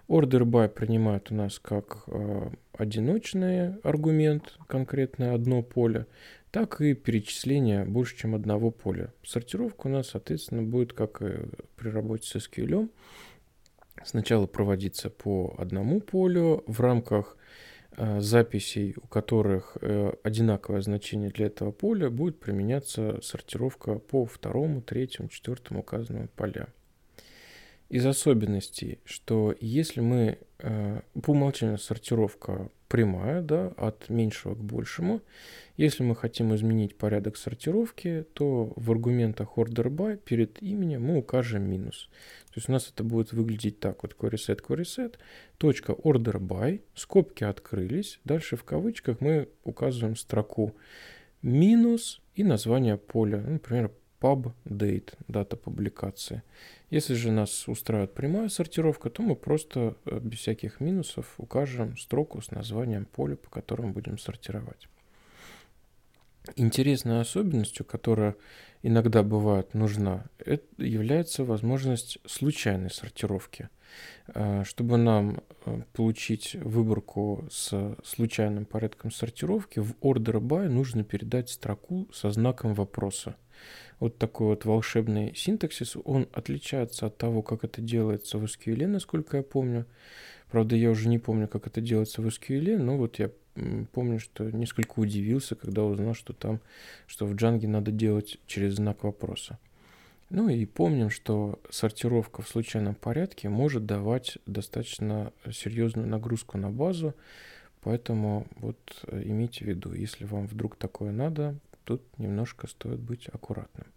[0.09, 6.05] Order by принимает у нас как э, одиночный аргумент, конкретное одно поле.
[6.51, 9.13] так и перечисление больше, чем одного поля.
[9.23, 12.89] Сортировка у нас, соответственно, будет, как и при работе с SQL,
[14.03, 17.37] сначала проводиться по одному полю в рамках
[17.91, 24.81] э, записей, у которых э, одинаковое значение для этого поля, будет применяться сортировка по второму,
[24.81, 26.67] третьему, четвертому указанному полям
[27.89, 35.21] из особенностей, что если мы э, по умолчанию сортировка прямая, да, от меньшего к большему,
[35.77, 41.63] если мы хотим изменить порядок сортировки, то в аргументах order by перед именем мы укажем
[41.63, 42.09] минус.
[42.47, 45.15] То есть у нас это будет выглядеть так, вот querySet, querySet,
[45.57, 50.75] точка order by, скобки открылись, дальше в кавычках мы указываем строку
[51.41, 56.43] минус и название поля, например, pub date, дата публикации.
[56.89, 62.41] Если же нас устраивает прямая сортировка, то мы просто э, без всяких минусов укажем строку
[62.41, 64.87] с названием поля, по которому будем сортировать.
[66.55, 68.35] Интересной особенностью, которая
[68.81, 73.69] иногда бывает нужна, это является возможность случайной сортировки.
[74.33, 81.49] Э, чтобы нам э, получить выборку с случайным порядком сортировки, в order by нужно передать
[81.49, 83.35] строку со знаком вопроса
[83.99, 89.37] вот такой вот волшебный синтаксис, он отличается от того, как это делается в SQL, насколько
[89.37, 89.85] я помню.
[90.51, 93.29] Правда, я уже не помню, как это делается в SQL, но вот я
[93.91, 96.59] помню, что несколько удивился, когда узнал, что там,
[97.07, 99.59] что в Django надо делать через знак вопроса.
[100.29, 107.15] Ну и помним, что сортировка в случайном порядке может давать достаточно серьезную нагрузку на базу,
[107.81, 108.77] поэтому вот
[109.11, 111.55] имейте в виду, если вам вдруг такое надо,
[111.89, 113.87] тут немножко стоит быть аккуратным.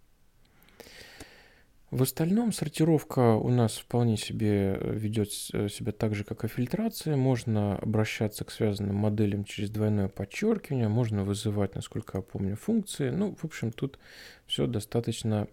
[1.91, 6.47] В остальном сортировка у нас вполне себе э, ведет э, себя так же, как и
[6.47, 7.15] фильтрация.
[7.15, 13.11] Можно обращаться к связанным моделям через двойное подчеркивание, можно вызывать, насколько я помню, функции.
[13.11, 13.99] Ну, в общем, тут
[14.47, 15.47] все достаточно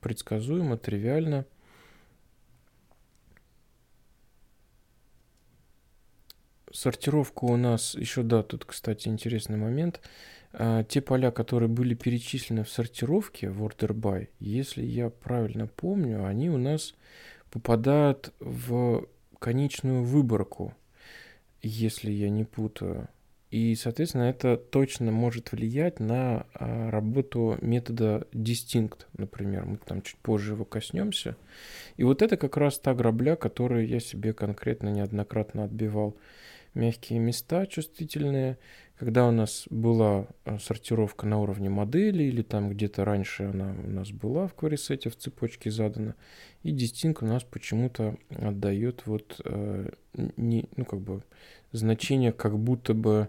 [0.00, 1.44] предсказуемо, тривиально.
[6.72, 10.00] Сортировка у нас еще, да, тут, кстати, интересный момент.
[10.52, 16.24] А, те поля, которые были перечислены в сортировке в order by, если я правильно помню,
[16.26, 16.94] они у нас
[17.50, 19.06] попадают в
[19.38, 20.74] конечную выборку,
[21.62, 23.08] если я не путаю.
[23.50, 29.66] И, соответственно, это точно может влиять на а, работу метода distinct, например.
[29.66, 31.36] Мы там чуть позже его коснемся.
[31.98, 36.16] И вот это как раз та грабля, которую я себе конкретно неоднократно отбивал.
[36.74, 38.58] Мягкие места чувствительные,
[38.96, 43.90] когда у нас была э, сортировка на уровне модели, или там где-то раньше она у
[43.90, 46.14] нас была в query в цепочке задана,
[46.62, 49.90] и distinct у нас почему-то отдает вот э,
[50.36, 51.22] не, ну как бы
[51.72, 53.28] значение, как будто бы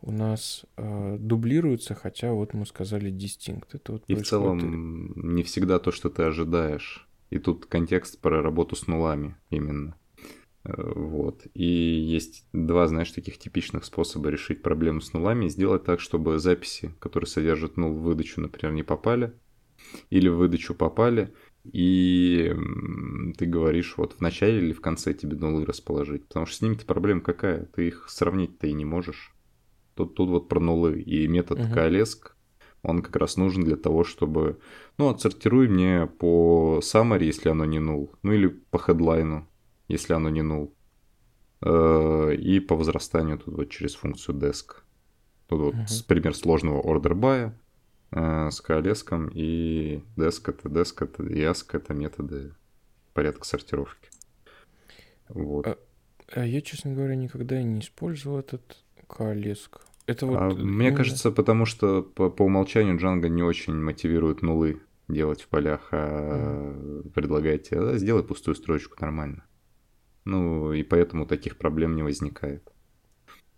[0.00, 3.66] у нас э, дублируется, хотя вот мы сказали distinct.
[3.72, 7.08] Это вот и в целом не всегда то, что ты ожидаешь.
[7.30, 9.96] И тут контекст про работу с нулами именно.
[10.64, 11.46] Вот.
[11.54, 15.48] И есть два, знаешь, таких типичных способа решить проблему с нулами.
[15.48, 19.32] Сделать так, чтобы записи, которые содержат нул в выдачу, например, не попали.
[20.10, 21.32] Или в выдачу попали.
[21.64, 22.54] И
[23.38, 26.26] ты говоришь, вот в начале или в конце тебе нулы расположить.
[26.26, 27.66] Потому что с ними-то проблема какая?
[27.66, 29.34] Ты их сравнить-то и не можешь.
[29.94, 31.00] Тут, тут вот про нулы.
[31.00, 31.72] И метод uh-huh.
[31.72, 32.36] коалеск,
[32.82, 34.58] он как раз нужен для того, чтобы...
[34.98, 38.12] Ну, отсортируй мне по summary, если оно не нул.
[38.22, 39.48] Ну, или по хедлайну
[39.88, 40.72] если оно не null.
[41.62, 44.82] Э, и по возрастанию тут вот через функцию desk.
[45.48, 46.06] Тут вот uh-huh.
[46.06, 47.52] пример сложного order by
[48.12, 52.52] э, с коалеском и desk это desk это и ask это методы
[53.14, 54.10] порядка сортировки.
[55.28, 55.66] Вот.
[55.66, 55.76] А,
[56.32, 59.80] а я, честно говоря, никогда не использовал этот коалеск.
[60.06, 60.38] Это вот...
[60.38, 65.48] А, мне кажется, потому что по, по умолчанию Django не очень мотивирует нулы делать в
[65.48, 67.10] полях, а mm.
[67.10, 69.44] предлагает тебе, да, сделай пустую строчку нормально.
[70.28, 72.70] Ну, и поэтому таких проблем не возникает.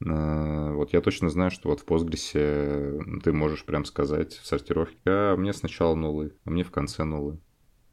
[0.06, 4.94] Э, вот я точно знаю, что вот в Postgres ты можешь прям сказать в сортировке,
[5.06, 7.40] а мне сначала нулы, а мне в конце нулы.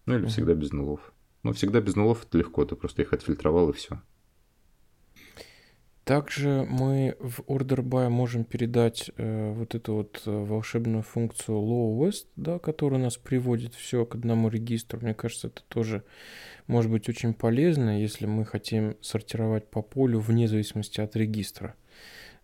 [0.05, 1.11] Ну или всегда без нулов.
[1.41, 3.99] Ну, всегда без нулов это легко, ты просто их отфильтровал и все.
[6.07, 12.27] Также мы в order by можем передать э, вот эту вот э, волшебную функцию lowest,
[12.37, 15.01] да, которая нас приводит все к одному регистру.
[15.01, 16.05] Мне кажется, это тоже
[16.65, 21.75] может быть очень полезно, если мы хотим сортировать по полю вне зависимости от регистра.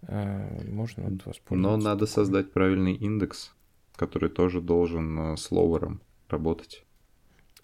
[0.02, 1.56] Э, можно вот воспользоваться.
[1.56, 3.54] Но надо создать правильный индекс,
[3.96, 6.84] который тоже должен э, с ловером работать.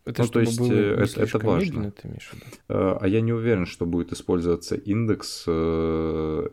[0.09, 1.91] Это ну, то есть э, это, это важно.
[1.91, 2.31] Ты имеешь
[2.67, 6.47] э, А я не уверен, что будет использоваться индекс, э,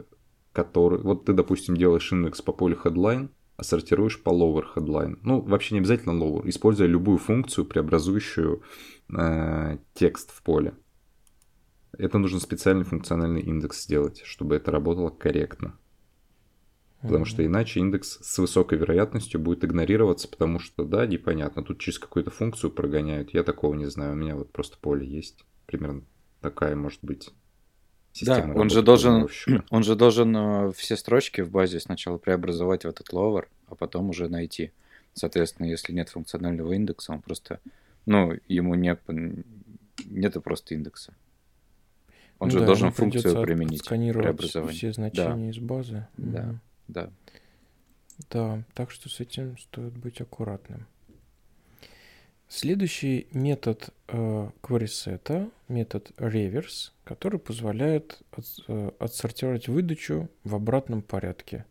[0.52, 1.00] который...
[1.00, 5.18] Вот ты, допустим, делаешь индекс по полю headline, а сортируешь по lower headline.
[5.22, 8.62] Ну, вообще не обязательно lower, используя любую функцию, преобразующую
[9.16, 10.74] э, текст в поле.
[11.96, 15.78] Это нужно специальный функциональный индекс сделать, чтобы это работало корректно.
[17.06, 17.28] Потому mm-hmm.
[17.28, 22.30] что иначе индекс с высокой вероятностью будет игнорироваться, потому что, да, непонятно, тут через какую-то
[22.30, 23.32] функцию прогоняют.
[23.32, 25.44] Я такого не знаю, у меня вот просто поле есть.
[25.66, 26.02] Примерно
[26.40, 27.30] такая может быть
[28.12, 28.54] система.
[28.54, 29.28] Да, он же должен,
[29.70, 34.28] он же должен все строчки в базе сначала преобразовать в этот ловер, а потом уже
[34.28, 34.72] найти.
[35.14, 37.60] Соответственно, если нет функционального индекса, он просто,
[38.04, 38.98] ну, ему не,
[40.04, 41.14] нету просто индекса.
[42.38, 44.76] Он ну, же да, должен функцию применить, преобразование.
[44.76, 45.50] все значения да.
[45.50, 46.06] из базы.
[46.18, 46.60] Да.
[46.88, 47.10] Да.
[48.30, 50.86] Да, так что с этим стоит быть аккуратным.
[52.48, 61.66] Следующий метод э, queryset, метод reverse, который позволяет от, э, отсортировать выдачу в обратном порядке.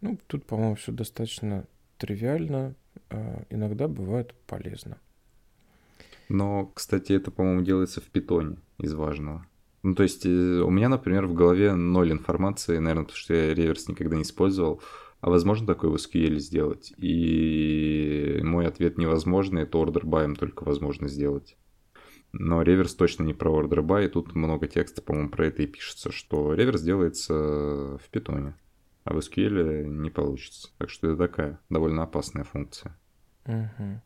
[0.00, 1.66] Ну, тут, по-моему, все достаточно
[1.98, 2.74] тривиально,
[3.10, 4.98] э, иногда бывает полезно.
[6.28, 9.46] Но, кстати, это, по-моему, делается в питоне из важного.
[9.88, 13.54] Ну, то есть э, у меня, например, в голове ноль информации, наверное, потому что я
[13.54, 14.82] реверс никогда не использовал.
[15.22, 16.92] А возможно такое в SQL сделать?
[16.98, 21.56] И мой ответ невозможно, это order by только возможно сделать.
[22.32, 25.66] Но реверс точно не про order by, и тут много текста, по-моему, про это и
[25.66, 27.32] пишется, что реверс делается
[27.96, 28.56] в питоне,
[29.04, 30.68] а в SQL не получится.
[30.76, 32.94] Так что это такая довольно опасная функция.
[33.46, 34.02] Угу.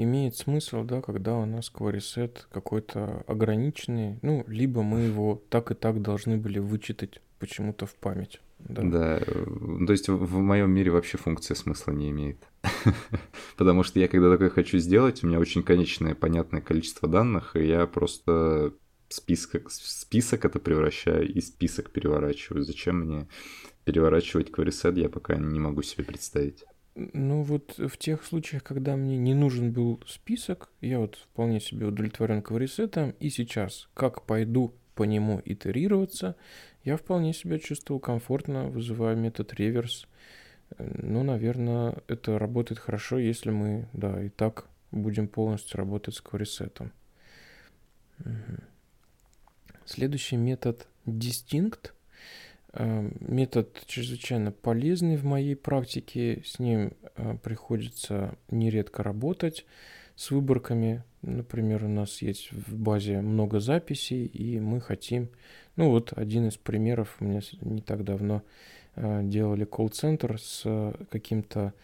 [0.00, 5.74] Имеет смысл, да, когда у нас set какой-то ограниченный, ну, либо мы его так и
[5.74, 8.40] так должны были вычитать почему-то в память.
[8.60, 8.82] Да.
[8.82, 12.38] да, то есть в моем мире вообще функция смысла не имеет.
[13.56, 17.66] Потому что я когда такое хочу сделать, у меня очень конечное понятное количество данных, и
[17.66, 18.74] я просто
[19.08, 22.62] список, список это превращаю и список переворачиваю.
[22.62, 23.26] Зачем мне
[23.84, 26.62] переворачивать query я пока не могу себе представить.
[26.98, 31.86] Ну вот в тех случаях, когда мне не нужен был список, я вот вполне себе
[31.86, 36.34] удовлетворен query и сейчас как пойду по нему итерироваться,
[36.82, 40.08] я вполне себя чувствовал комфортно, вызывая метод реверс.
[40.76, 46.90] Ну, наверное, это работает хорошо, если мы, да, и так будем полностью работать с query
[48.20, 48.58] Угу.
[49.84, 51.92] Следующий метод distinct.
[52.78, 56.42] Э, метод чрезвычайно полезный в моей практике.
[56.46, 59.66] С ним э, приходится нередко работать
[60.14, 61.02] с выборками.
[61.22, 65.28] Например, у нас есть в базе много записей, и мы хотим...
[65.74, 68.42] Ну вот один из примеров, у меня не так давно
[68.94, 71.74] э, делали колл-центр с каким-то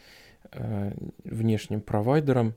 [0.52, 0.92] э,
[1.24, 2.54] внешним провайдером,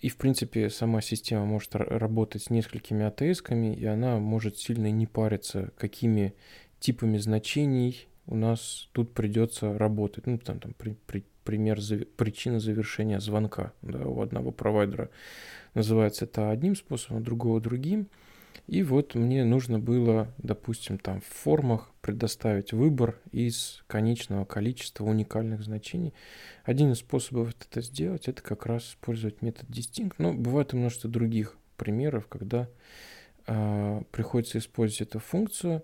[0.00, 5.06] и, в принципе, сама система может работать с несколькими АТС-ками, и она может сильно не
[5.06, 6.34] париться, какими
[6.80, 10.26] типами значений у нас тут придется работать.
[10.26, 15.10] Ну, там, там при, при, пример зави- причина завершения звонка да, у одного провайдера
[15.74, 18.08] называется это одним способом, у другого другим.
[18.66, 25.62] И вот мне нужно было, допустим, там в формах предоставить выбор из конечного количества уникальных
[25.62, 26.12] значений.
[26.64, 30.16] Один из способов это сделать, это как раз использовать метод distinct.
[30.18, 32.68] Но бывает и множество других примеров, когда
[33.46, 35.82] э, приходится использовать эту функцию,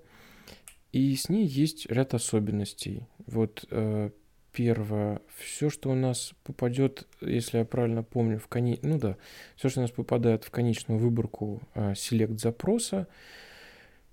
[0.95, 3.09] и с ней есть ряд особенностей.
[3.27, 4.11] Вот э,
[4.53, 8.79] первое, все, что у нас попадет, если я правильно помню, в коне...
[8.83, 9.17] ну да,
[9.57, 13.09] все, что у нас попадает в конечную выборку э, селект запроса,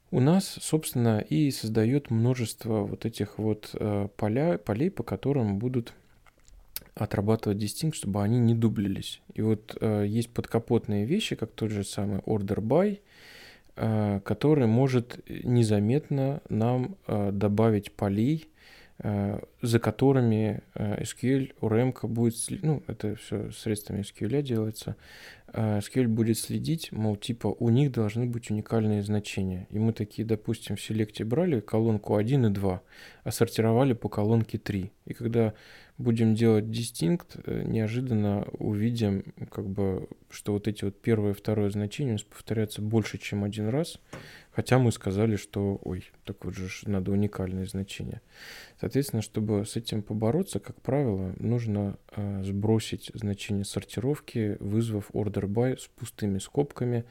[0.10, 5.94] у нас, собственно, и создает множество вот этих вот э, поля, полей, по которым будут
[6.96, 9.22] отрабатывать дистинг, чтобы они не дублились.
[9.36, 13.02] И вот э, есть подкапотные вещи, как тот же самый order by,
[14.24, 18.52] который может незаметно нам э, добавить полей,
[19.04, 24.96] Э, за которыми э, SQL, ORM будет, ну, это все средствами SQL делается,
[25.54, 29.66] э, SQL будет следить, мол, типа, у них должны быть уникальные значения.
[29.72, 32.82] И мы такие, допустим, в селекте брали колонку 1 и 2,
[33.24, 34.92] а сортировали по колонке 3.
[35.06, 35.56] И когда
[36.02, 42.14] будем делать distinct, неожиданно увидим, как бы, что вот эти вот первое и второе значение
[42.14, 44.00] у нас повторяются больше, чем один раз,
[44.52, 48.22] Хотя мы сказали, что, ой, так вот же надо уникальные значения.
[48.80, 55.78] Соответственно, чтобы с этим побороться, как правило, нужно э, сбросить значение сортировки, вызвав order by
[55.78, 57.06] с пустыми скобками,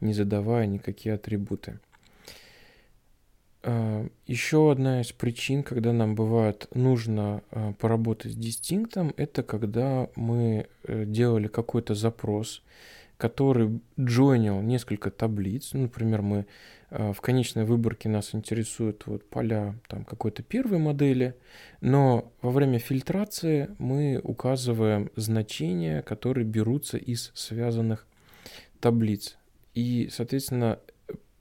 [0.00, 1.78] не задавая никакие атрибуты.
[3.62, 10.08] Э, еще одна из причин, когда нам бывает нужно э, поработать с дистинктом, это когда
[10.16, 12.62] мы э, делали какой-то запрос,
[13.18, 15.70] который джойнил несколько таблиц.
[15.74, 16.46] Ну, например, мы
[16.90, 21.36] в конечной выборке нас интересуют вот поля там какой-то первой модели,
[21.80, 28.08] но во время фильтрации мы указываем значения, которые берутся из связанных
[28.80, 29.36] таблиц.
[29.74, 30.80] И, соответственно,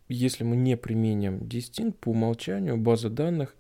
[0.10, 3.56] если мы не применим distinct, по умолчанию база данных,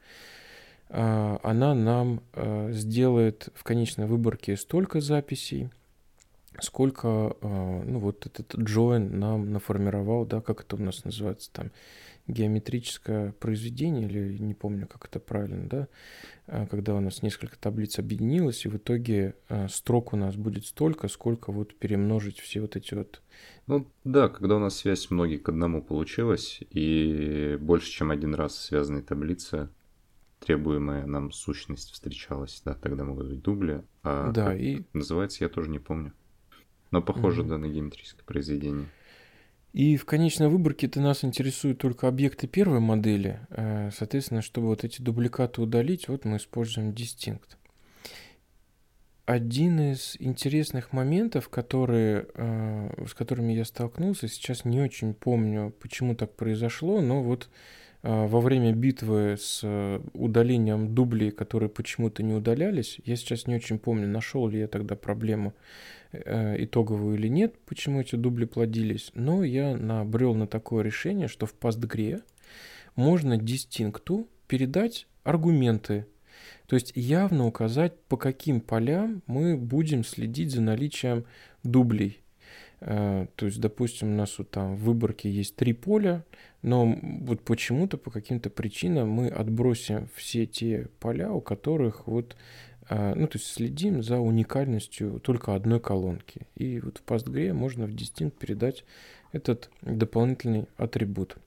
[0.90, 5.70] а, она нам а, сделает в конечной выборке столько записей,
[6.60, 7.08] сколько
[7.42, 11.72] а, ну, вот этот join нам наформировал, да, как это у нас называется там,
[12.30, 15.88] геометрическое произведение, или не помню, как это правильно, да,
[16.48, 20.66] а, когда у нас несколько таблиц объединилось, и в итоге а, строк у нас будет
[20.66, 23.22] столько, сколько вот перемножить все вот эти вот...
[23.68, 28.58] Ну да, когда у нас связь многие к одному получилась, и больше, чем один раз
[28.58, 29.70] связанные таблицы,
[30.40, 33.84] требуемая нам сущность встречалась, да, тогда могут быть дубли.
[34.04, 34.84] А да, и...
[34.94, 36.14] называется, я тоже не помню.
[36.92, 37.48] Но похоже, mm-hmm.
[37.48, 38.88] да, на геометрическое произведение.
[39.80, 43.40] И в конечной выборке-то нас интересуют только объекты первой модели.
[43.50, 47.56] Э, соответственно, чтобы вот эти дубликаты удалить, вот мы используем distinct.
[49.26, 56.14] Один из интересных моментов, которые, э, с которыми я столкнулся, сейчас не очень помню, почему
[56.14, 57.50] так произошло, но вот
[58.02, 59.62] во время битвы с
[60.14, 64.96] удалением дублей, которые почему-то не удалялись, я сейчас не очень помню, нашел ли я тогда
[64.96, 65.54] проблему
[66.12, 71.46] Э, итоговую или нет, почему эти дубли плодились, но я набрел на такое решение, что
[71.46, 72.22] в пастгре
[72.96, 76.08] можно дистинкту передать аргументы,
[76.66, 81.26] то есть явно указать, по каким полям мы будем следить за наличием
[81.62, 82.24] дублей.
[82.82, 86.26] Э, то есть, допустим, у нас вот там в выборке есть три поля,
[86.62, 92.36] но вот почему-то, по каким-то причинам мы отбросим все те поля, у которых вот
[92.90, 96.48] а, ну, то есть следим за уникальностью только одной колонки.
[96.56, 98.84] И вот в PostgRE можно в Distinct передать
[99.32, 101.38] этот дополнительный атрибут.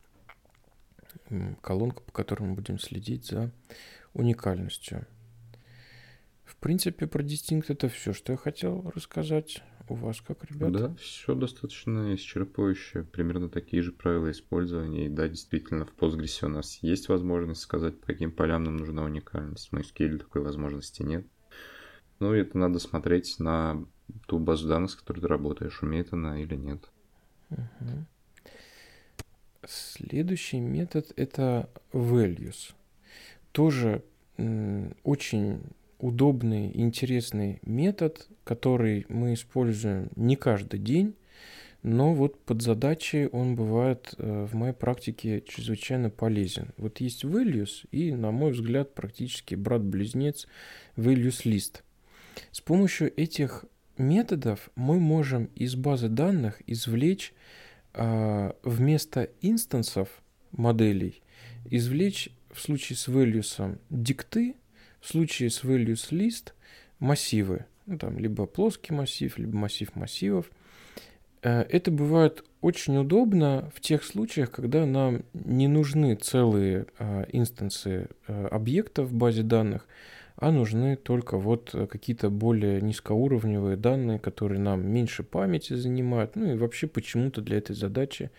[1.61, 3.51] Колонка, по которой мы будем следить за
[4.15, 5.05] уникальностью.
[6.45, 9.63] В принципе, про Distinct это все, что я хотел рассказать.
[9.89, 10.89] У вас как, ребята?
[10.89, 13.05] Да, все достаточно исчерпывающе.
[13.05, 15.07] Примерно такие же правила использования.
[15.07, 19.03] И да, действительно, в Postgres у нас есть возможность сказать, по каким полям нам нужна
[19.03, 19.69] уникальность.
[19.69, 21.27] В MySQL такой возможности нет.
[22.21, 23.85] Ну, это надо смотреть на
[24.27, 26.89] ту базу данных, с которой ты работаешь, умеет она или нет.
[27.51, 28.07] Угу.
[29.67, 32.75] Следующий метод это values.
[33.53, 34.05] Тоже
[35.05, 35.63] очень
[36.03, 41.15] удобный, интересный метод, который мы используем не каждый день,
[41.83, 46.75] но вот под задачи он бывает э, в моей практике чрезвычайно полезен.
[46.77, 50.47] Вот есть values и, на мой взгляд, практически брат-близнец
[50.97, 51.81] values list–
[52.51, 53.65] с помощью этих
[53.97, 57.35] методов мы можем из базы данных извлечь
[57.95, 60.09] э, вместо инстансов
[60.51, 61.23] моделей,
[61.65, 64.57] извлечь в случае с values дикты,
[65.03, 66.53] в случае с values list
[66.99, 67.67] массивы.
[67.87, 70.51] Ну, там, либо плоский массив, либо массив массивов.
[71.43, 78.09] Э, это бывает очень удобно в тех случаях, когда нам не нужны целые э, инстансы
[78.29, 79.89] э, объектов в базе данных,
[80.37, 86.37] а нужны только вот какие-то более низкоуровневые данные, которые нам меньше памяти занимают.
[86.37, 88.31] Ну и вообще почему-то для этой задачи,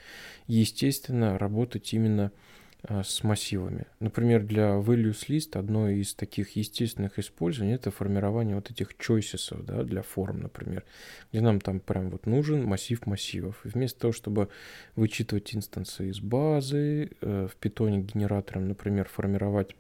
[0.47, 2.52] естественно, работать именно а,
[2.89, 3.85] с массивами.
[4.01, 9.83] Например, для values list одно из таких естественных использований это формирование вот этих choices да,
[9.83, 10.83] для форм, например,
[11.31, 13.65] где нам там прям вот нужен массив массивов.
[13.65, 14.49] И вместо того, чтобы
[14.97, 19.75] вычитывать инстансы из базы, э, в питоне генератором, например, формировать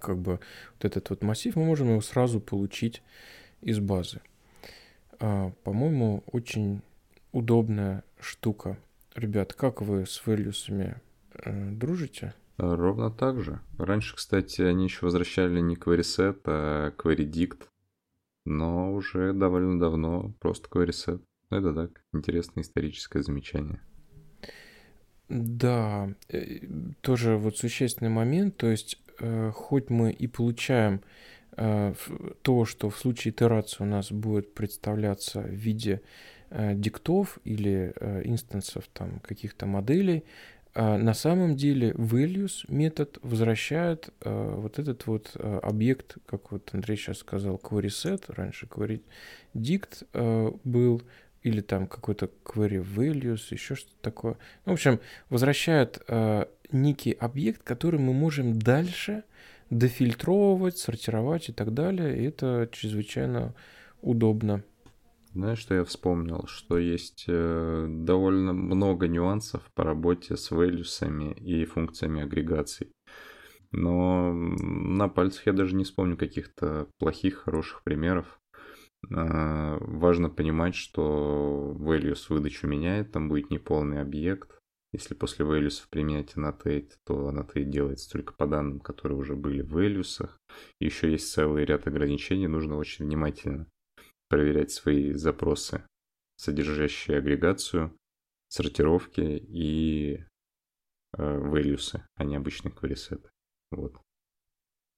[0.00, 0.40] как бы
[0.74, 3.02] вот этот вот массив, мы можем его сразу получить
[3.60, 4.20] из базы.
[5.18, 6.80] А, по-моему, очень
[7.32, 8.78] удобная штука.
[9.14, 11.00] Ребят, как вы с э,
[11.44, 12.34] дружите?
[12.58, 13.60] Ровно так же.
[13.78, 17.54] Раньше, кстати, они еще возвращали не query а query
[18.44, 21.20] но уже довольно давно просто query
[21.50, 23.80] Это так, интересное историческое замечание.
[25.28, 26.60] Да, э,
[27.00, 31.02] тоже вот существенный момент, то есть Э, хоть мы и получаем
[31.56, 31.94] э,
[32.42, 36.02] то, что в случае итерации у нас будет представляться в виде
[36.50, 40.24] э, диктов или инстансов там каких-то моделей,
[40.76, 47.56] на самом деле values метод возвращает вот этот вот объект, как вот Андрей сейчас сказал,
[47.56, 49.00] query set, раньше query
[49.54, 50.04] dict
[50.64, 51.02] был,
[51.42, 54.36] или там какой-то query values, еще что-то такое.
[54.64, 55.00] Ну, в общем,
[55.30, 56.02] возвращает
[56.72, 59.22] некий объект, который мы можем дальше
[59.70, 62.18] дофильтровывать, сортировать и так далее.
[62.18, 63.54] И это чрезвычайно
[64.02, 64.62] удобно.
[65.36, 66.46] Знаешь, что я вспомнил?
[66.46, 72.90] Что есть э, довольно много нюансов по работе с вэлюсами и функциями агрегаций.
[73.70, 78.40] Но на пальцах я даже не вспомню каких-то плохих, хороших примеров.
[79.10, 84.58] Э, важно понимать, что values выдачу меняет, там будет неполный объект.
[84.94, 89.76] Если после values применять annotate, то annotate делается только по данным, которые уже были в
[89.76, 90.30] values.
[90.80, 93.66] Еще есть целый ряд ограничений, нужно очень внимательно
[94.28, 95.84] проверять свои запросы,
[96.36, 97.96] содержащие агрегацию,
[98.48, 100.24] сортировки и
[101.16, 103.20] э, values, а не обычные query
[103.70, 103.96] Вот.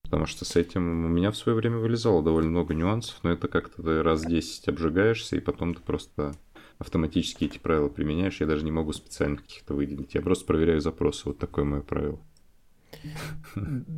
[0.05, 3.47] Потому что с этим у меня в свое время вылезало довольно много нюансов, но это
[3.49, 6.33] как-то ты раз 10 обжигаешься, и потом ты просто
[6.79, 8.41] автоматически эти правила применяешь.
[8.41, 10.15] Я даже не могу специально каких-то выделить.
[10.15, 11.23] Я просто проверяю запросы.
[11.27, 12.25] Вот такое мое правило.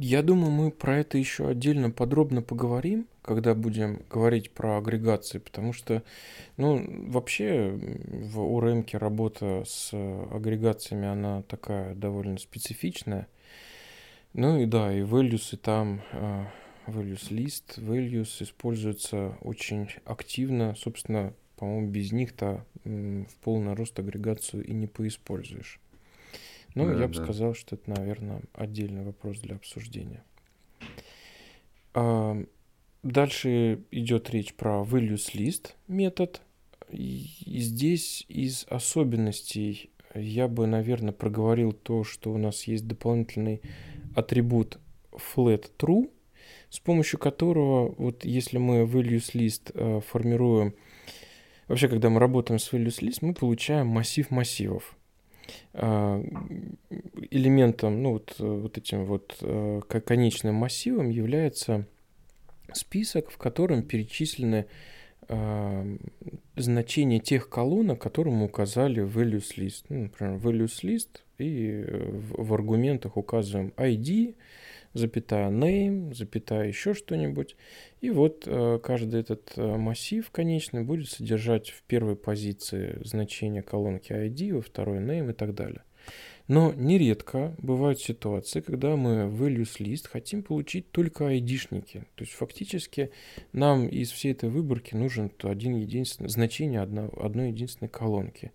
[0.00, 5.72] Я думаю, мы про это еще отдельно подробно поговорим, когда будем говорить про агрегации, потому
[5.72, 6.02] что,
[6.56, 9.90] ну, вообще в ORM работа с
[10.30, 13.28] агрегациями, она такая довольно специфичная.
[14.32, 16.46] Ну и да, и values, и там uh,
[16.86, 20.74] values list, values используются очень активно.
[20.76, 25.80] Собственно, по-моему, без них-то в полный рост агрегацию и не поиспользуешь.
[26.74, 27.24] Ну, да, я бы да.
[27.24, 30.22] сказал, что это, наверное, отдельный вопрос для обсуждения.
[31.94, 32.42] А,
[33.02, 36.42] дальше идет речь про values list метод.
[36.90, 43.60] И здесь из особенностей я бы, наверное, проговорил то, что у нас есть дополнительный
[44.14, 44.78] атрибут
[45.12, 46.10] flat true,
[46.68, 50.74] с помощью которого, вот если мы values list э, формируем,
[51.68, 54.96] вообще, когда мы работаем с values list, мы получаем массив массивов.
[55.72, 56.22] Э,
[57.30, 61.86] элементом, ну вот, вот этим вот э, конечным массивом является
[62.72, 64.66] список, в котором перечислены
[65.28, 65.96] э,
[66.56, 69.84] значения тех колонок, которые мы указали в values list.
[69.88, 74.34] Ну, например, values list и в, в аргументах указываем ID,
[74.92, 77.56] запятая name, запятая еще что-нибудь.
[78.00, 84.12] И вот э, каждый этот э, массив конечный будет содержать в первой позиции значение колонки
[84.12, 85.82] ID, во второй name и так далее.
[86.50, 92.06] Но нередко бывают ситуации, когда мы в values list хотим получить только айдишники.
[92.16, 93.12] То есть фактически
[93.52, 98.50] нам из всей этой выборки нужен один единственный, значение одно, одной единственной колонки.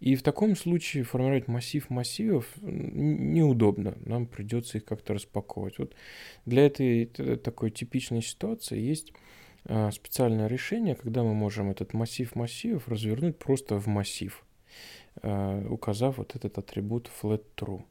[0.00, 3.94] И в таком случае формировать массив массивов неудобно.
[4.06, 5.78] Нам придется их как-то распаковывать.
[5.78, 5.94] Вот
[6.46, 9.12] для этой такой типичной ситуации есть
[9.66, 14.43] а, специальное решение, когда мы можем этот массив массивов развернуть просто в массив.
[15.24, 17.82] Э, указав вот этот атрибут flat true.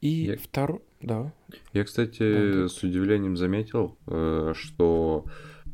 [0.00, 0.36] И я...
[0.36, 1.32] второй, да.
[1.72, 5.24] Я, кстати, да, с удивлением заметил, э, что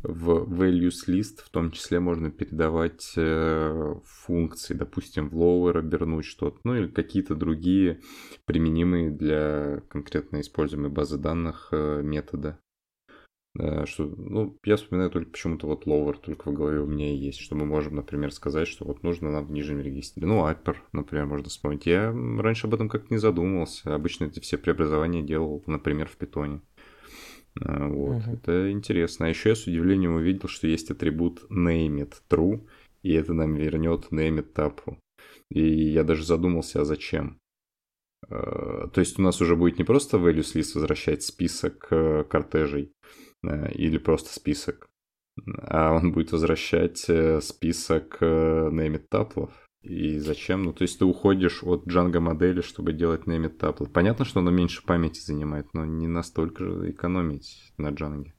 [0.03, 6.59] в values list в том числе можно передавать э, функции, допустим, в lower обернуть что-то,
[6.65, 8.01] ну или какие-то другие
[8.47, 12.59] применимые для конкретно используемой базы данных метода.
[13.59, 17.39] Э, что, ну, я вспоминаю только почему-то вот lower только в голове у меня есть,
[17.39, 20.27] что мы можем, например, сказать, что вот нужно нам в нижнем регистре.
[20.27, 21.87] Ну, upper, например, можно вспомнить.
[21.87, 23.95] Я раньше об этом как-то не задумывался.
[23.95, 26.63] Обычно эти все преобразования делал, например, в питоне.
[27.61, 28.35] Э, вот, uh-huh.
[28.35, 29.27] это интересно.
[29.27, 32.67] А еще я с удивлением увидел, что есть атрибут named true,
[33.03, 34.97] и это нам вернет named tapu.
[35.51, 37.39] И я даже задумался, а зачем.
[38.31, 41.89] Э, то есть у нас уже будет не просто values list возвращать список
[42.31, 42.95] кортежей,
[43.45, 44.89] или просто список.
[45.63, 49.51] А он будет возвращать э, список name таплов.
[49.83, 50.63] И зачем?
[50.63, 53.89] Ну, то есть ты уходишь от Django модели, чтобы делать name таплы.
[53.89, 58.31] Понятно, что оно меньше памяти занимает, но не настолько же экономить на Django.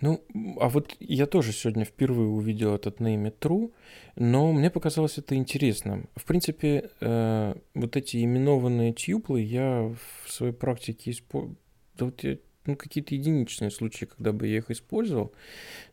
[0.00, 0.22] Ну,
[0.60, 3.72] а вот я тоже сегодня впервые увидел этот name true,
[4.14, 6.08] но мне показалось это интересным.
[6.14, 9.92] В принципе, э, вот эти именованные тюплы я
[10.24, 11.56] в своей практике использую.
[11.96, 12.38] Да вот я
[12.68, 15.32] ну, какие-то единичные случаи, когда бы я их использовал.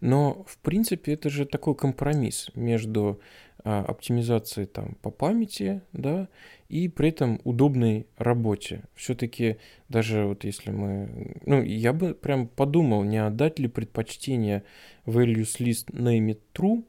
[0.02, 3.20] Но, в принципе, это же такой компромисс между
[3.64, 6.28] а, оптимизацией там по памяти, да,
[6.68, 8.84] и при этом удобной работе.
[8.94, 9.58] Все-таки
[9.90, 11.38] даже вот если мы...
[11.46, 14.64] Ну, я бы прям подумал, не отдать ли предпочтение
[15.06, 16.84] values list name it true,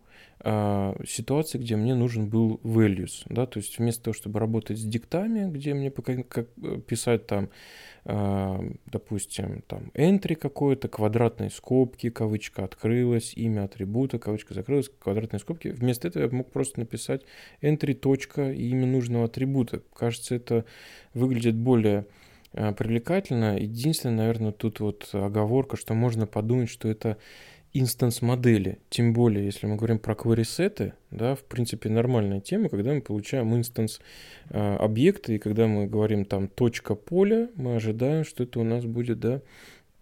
[1.05, 5.51] ситуации, где мне нужен был values, да, то есть вместо того, чтобы работать с диктами,
[5.51, 7.49] где мне как, как э, писать там,
[8.05, 15.69] а, допустим, там entry какое-то, квадратные скобки, кавычка открылась, имя атрибута, кавычка закрылась, квадратные скобки,
[15.69, 17.23] вместо этого я мог просто написать
[17.61, 19.83] entry, точка и имя нужного атрибута.
[19.95, 20.65] Кажется, это
[21.13, 22.07] выглядит более
[22.53, 23.59] а, привлекательно.
[23.59, 27.19] Единственное, наверное, тут вот оговорка, что можно подумать, что это
[27.81, 32.41] instance модели, тем более, если мы говорим про query set ы, да, в принципе, нормальная
[32.41, 34.01] тема, когда мы получаем инстанс
[34.51, 38.85] э, объекта, и когда мы говорим там точка поля, мы ожидаем, что это у нас
[38.85, 39.41] будет, да,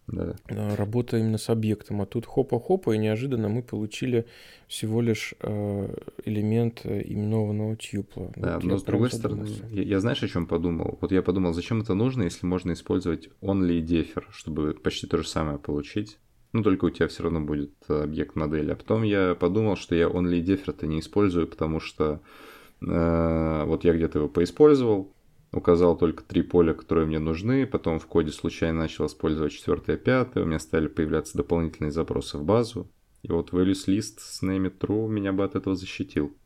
[0.06, 0.34] Да.
[0.48, 2.02] э, работа именно с объектом.
[2.02, 4.26] А тут хопа-хопа, и неожиданно мы получили
[4.68, 8.30] всего лишь э, элемент именованного tuple а.
[8.36, 10.98] Да, Вот но с другой стороны, я, я знаешь, о чем подумал?
[11.00, 15.26] Вот я подумал, зачем это нужно, если можно использовать only defer, чтобы почти то же
[15.26, 16.18] самое получить.
[16.54, 18.70] Ну, только у тебя все равно будет э, объект модели.
[18.70, 22.20] А потом я подумал, что я only defer-то не использую, потому что
[22.80, 25.12] э, вот я где-то его поиспользовал,
[25.50, 30.44] указал только три поля, которые мне нужны, потом в коде случайно начал использовать четвертое, пятое,
[30.44, 32.88] у меня стали появляться дополнительные запросы в базу.
[33.22, 36.36] И вот values list с name true меня бы от этого защитил.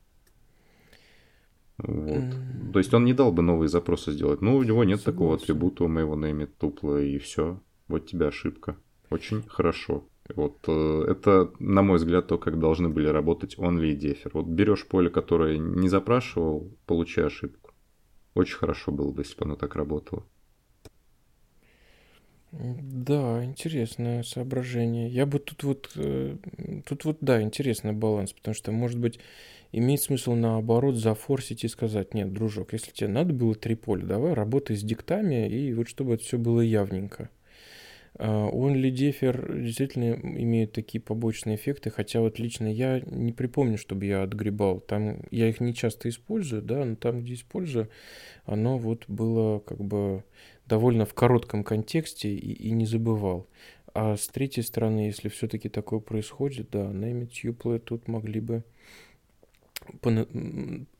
[1.76, 2.16] Вот.
[2.16, 2.72] М.
[2.72, 4.40] То есть он не дал бы новые запросы сделать.
[4.40, 5.44] Ну, у него нет такого Согласен.
[5.44, 7.60] атрибута у моего name тупла, и все.
[7.88, 8.78] Вот тебе ошибка.
[9.10, 10.04] Очень хорошо.
[10.34, 14.30] Вот э, это, на мой взгляд, то, как должны были работать only и defer.
[14.34, 17.72] Вот берешь поле, которое не запрашивал, получи ошибку.
[18.34, 20.24] Очень хорошо было бы, если бы оно так работало.
[22.52, 25.08] Да, интересное соображение.
[25.08, 26.36] Я бы тут вот, э,
[26.86, 29.20] тут вот, да, интересный баланс, потому что, может быть,
[29.72, 34.32] имеет смысл наоборот зафорсить и сказать, нет, дружок, если тебе надо было три поля, давай
[34.32, 37.28] работай с диктами, и вот чтобы это все было явненько.
[38.14, 44.06] А, Only Defer действительно имеют такие побочные эффекты, хотя вот лично я не припомню, чтобы
[44.06, 44.80] я отгребал.
[44.80, 47.88] Там я их не часто использую, да, но там, где использую,
[48.44, 50.24] оно вот было как бы
[50.66, 53.48] довольно в коротком контексте и, и не забывал.
[53.94, 58.62] А с третьей стороны, если все-таки такое происходит, да, name tuple тут могли бы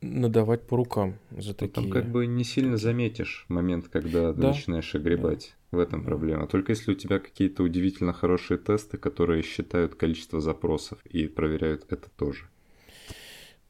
[0.01, 1.72] надавать по рукам за Ну, такие.
[1.74, 4.49] Там как бы не сильно заметишь момент, когда ты Да.
[4.49, 5.55] начинаешь огребать.
[5.70, 6.07] В этом Да.
[6.07, 6.47] проблема.
[6.47, 12.09] Только если у тебя какие-то удивительно хорошие тесты, которые считают количество запросов и проверяют это
[12.16, 12.47] тоже.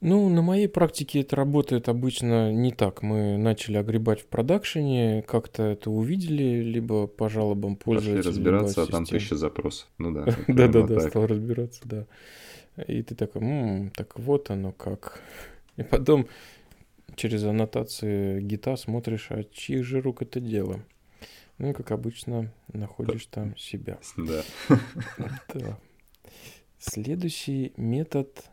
[0.01, 3.03] Ну, на моей практике это работает обычно не так.
[3.03, 8.87] Мы начали огребать в продакшене, как-то это увидели, либо по жалобам Пошли пользователей, разбираться, а
[8.87, 9.89] там тысяча запросов.
[9.99, 10.27] Ну да.
[10.47, 11.11] Да, да, да, так.
[11.11, 12.07] стал разбираться, да.
[12.87, 15.23] И ты такой, «М, так вот оно как.
[15.77, 16.29] И потом
[17.17, 20.81] через аннотации гита смотришь, а чьих же рук это дело.
[21.59, 23.99] Ну и, как обычно, находишь там себя.
[24.17, 24.43] Да.
[25.55, 25.79] Да.
[26.79, 28.45] Следующий метод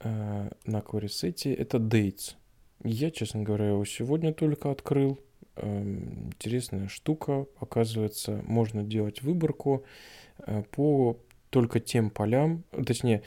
[0.00, 2.34] э, на QuerySet это dates.
[2.82, 5.18] Я, честно говоря, его сегодня только открыл.
[5.56, 7.46] Эм, интересная штука.
[7.60, 9.84] Оказывается, можно делать выборку
[10.46, 11.18] э, по
[11.50, 13.22] только тем полям, точнее,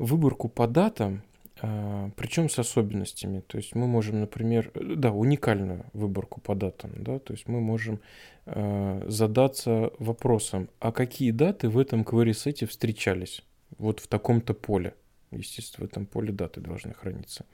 [0.00, 1.22] выборку по датам,
[2.16, 3.40] причем с особенностями.
[3.46, 8.00] То есть мы можем, например, да, уникальную выборку по датам, да, то есть мы можем
[8.46, 13.42] э, задаться вопросом, а какие даты в этом query-сете встречались?
[13.78, 14.94] Вот в таком-то поле.
[15.32, 17.44] Естественно, в этом поле даты должны храниться.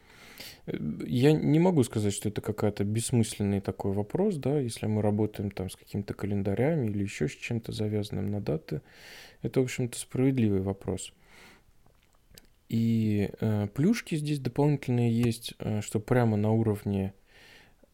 [1.04, 5.68] Я не могу сказать, что это какая-то бессмысленный такой вопрос, да, если мы работаем там
[5.68, 8.82] с какими-то календарями или еще с чем-то завязанным на даты.
[9.42, 11.12] Это, в общем-то, справедливый вопрос.
[12.68, 17.14] И э, плюшки здесь дополнительные есть, э, что прямо на уровне...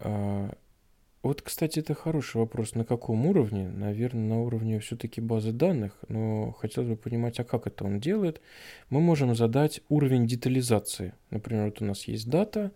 [0.00, 0.50] Э,
[1.22, 2.74] вот, кстати, это хороший вопрос.
[2.74, 3.68] На каком уровне?
[3.68, 5.96] Наверное, на уровне все-таки базы данных.
[6.08, 8.40] Но хотелось бы понимать, а как это он делает.
[8.90, 11.14] Мы можем задать уровень детализации.
[11.30, 12.72] Например, вот у нас есть дата,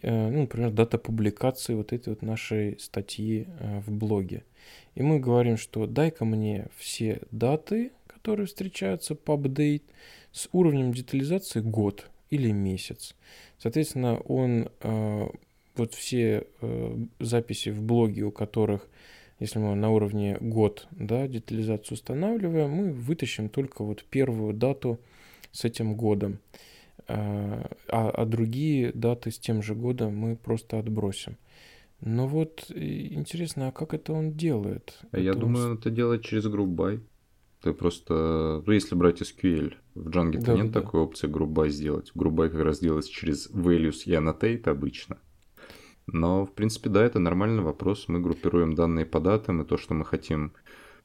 [0.00, 4.44] э, ну, например, дата публикации вот этой вот нашей статьи э, в блоге.
[4.94, 7.92] И мы говорим, что дай-ка мне все даты,
[8.22, 9.82] которые встречаются по апдейт,
[10.30, 13.16] с уровнем детализации год или месяц.
[13.58, 15.28] Соответственно, он э,
[15.74, 18.88] вот все э, записи в блоге, у которых,
[19.40, 25.00] если мы на уровне год, да, детализацию устанавливаем, мы вытащим только вот первую дату
[25.50, 26.38] с этим годом.
[27.08, 31.36] А, а другие даты с тем же годом мы просто отбросим.
[32.00, 34.98] Но вот интересно, а как это он делает?
[35.10, 35.78] А я это думаю, он...
[35.78, 37.00] это делать через by.
[37.62, 42.10] Ты просто, ну, если брать SQL, в Django Да, нет да, такой опции by сделать.
[42.14, 45.18] By как раз делается через values и annotate обычно.
[46.06, 48.08] Но, в принципе, да, это нормальный вопрос.
[48.08, 50.54] Мы группируем данные по датам, и то, что мы хотим,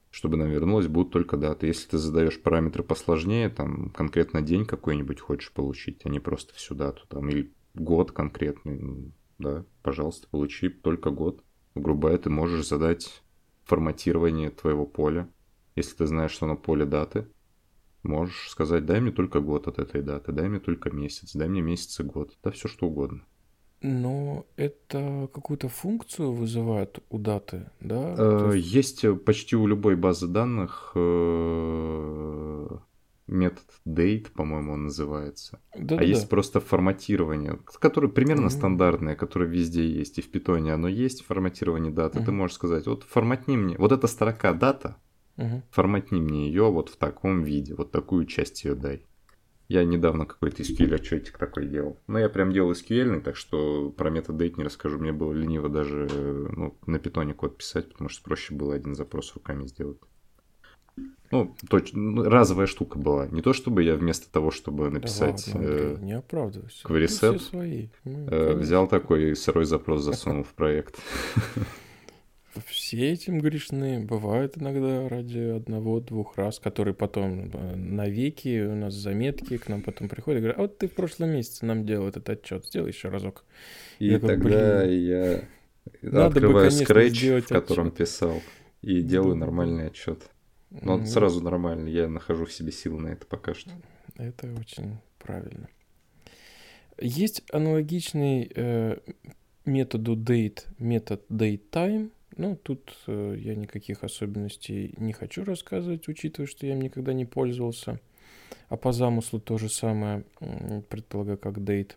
[0.09, 1.67] чтобы нам вернулось, будут только даты.
[1.67, 6.73] Если ты задаешь параметры посложнее, там конкретно день какой-нибудь хочешь получить, а не просто всю
[6.73, 11.43] дату, там, или год конкретный, ну, да, пожалуйста, получи только год.
[11.75, 13.21] Грубо ты можешь задать
[13.65, 15.29] форматирование твоего поля.
[15.77, 17.27] Если ты знаешь, что на поле даты,
[18.01, 21.61] можешь сказать, дай мне только год от этой даты, дай мне только месяц, дай мне
[21.61, 22.35] месяц и год.
[22.43, 23.21] Да все что угодно.
[23.81, 28.15] Но это какую-то функцию вызывает у даты, да?
[28.17, 32.67] Э, есть почти у любой базы данных э,
[33.27, 35.61] метод date, по-моему, он называется.
[35.77, 38.51] Да, а есть просто форматирование, которое примерно Мгм.
[38.51, 40.17] стандартное, которое везде есть.
[40.17, 42.15] И в питоне оно есть, форматирование даты.
[42.15, 42.37] Ты Мгм.
[42.37, 44.97] можешь сказать, вот форматни мне, вот эта строка дата,
[45.37, 45.63] Мгм.
[45.69, 49.05] форматни мне ее вот в таком виде, вот такую часть ее дай.
[49.69, 51.97] Я недавно какой-то SQL отчетик такой делал.
[52.07, 54.97] Но я прям делал SQL, так что про метод date не расскажу.
[54.97, 59.33] Мне было лениво даже ну, на питоне код писать, потому что проще было один запрос
[59.33, 59.97] руками сделать.
[61.31, 63.27] Ну, точно, ну, разовая штука была.
[63.27, 66.87] Не то, чтобы я вместо того, чтобы Да написать, ладно, э, не оправдывайся.
[66.87, 67.89] query set, свои.
[68.05, 70.97] Мы, э, взял такой сырой запрос, засунул в проект.
[72.65, 73.99] Все этим грешны.
[73.99, 80.09] Бывает иногда ради одного-двух раз, которые потом э, навеки у нас заметки к нам потом
[80.09, 83.09] приходят и говорят, а вот ты в прошлом месяце нам делал этот отчет, сделай еще
[83.09, 83.45] разок.
[83.99, 85.43] И Я говорю, тогда «Блин, я
[86.01, 87.97] надо бы, открываю конечно, Scratch, сделать в котором отчет».
[87.97, 88.41] писал,
[88.81, 89.45] и делаю Да-да-да.
[89.45, 90.29] нормальный отчет.
[90.69, 93.71] Но он Ну, сразу нормальный, я нахожу в себе силы на это пока что.
[94.17, 95.69] Это очень правильно.
[96.99, 98.97] Есть аналогичный э,
[99.65, 102.11] методу date, метод datetime.
[102.35, 107.25] Ну, тут э, я никаких особенностей не хочу рассказывать, учитывая, что я им никогда не
[107.25, 107.99] пользовался.
[108.69, 110.23] А по замыслу то же самое,
[110.89, 111.93] предполагаю, как date.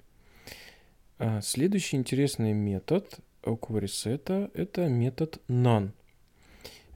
[1.18, 5.90] А следующий интересный метод у QuerySet это метод none.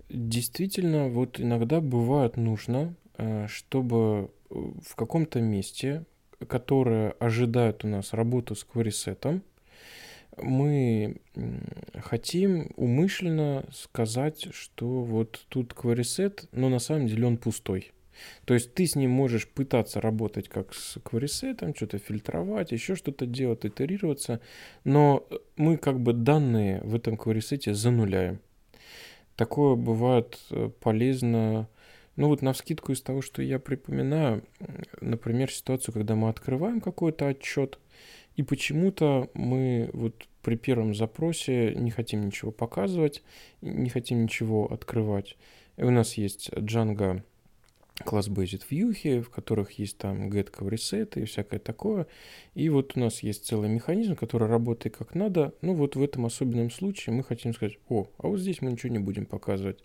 [0.09, 6.05] Действительно, вот иногда бывает нужно, э, чтобы э, в каком-то месте,
[6.47, 8.91] которое ожидает у нас работу с query
[10.37, 11.17] мы
[12.01, 17.93] хотим умышленно сказать, что вот тут query но на самом деле он пустой.
[18.45, 23.27] То есть ты с ним можешь пытаться работать как с query что-то фильтровать, еще что-то
[23.27, 24.41] делать, итерироваться,
[24.85, 25.27] но
[25.57, 28.41] мы как бы данные в этом query зануляем.
[29.37, 31.69] Такое бывает э, полезно,
[32.15, 34.45] ну вот на вскидку из того, что я припоминаю,
[35.01, 37.81] например, ситуацию, когда мы открываем какой-то отчет,
[38.37, 43.23] и почему-то мы вот при первом запросе не хотим ничего показывать,
[43.61, 45.37] не хотим ничего открывать.
[45.77, 47.23] И у нас есть Django
[48.01, 52.07] class-based вьюхи, в которых есть там get cover reset и всякое такое.
[52.55, 55.55] И вот у нас есть целый механизм, который работает как надо.
[55.61, 58.93] Ну вот в этом особенном случае мы хотим сказать, о, а вот здесь мы ничего
[58.93, 59.79] не будем показывать.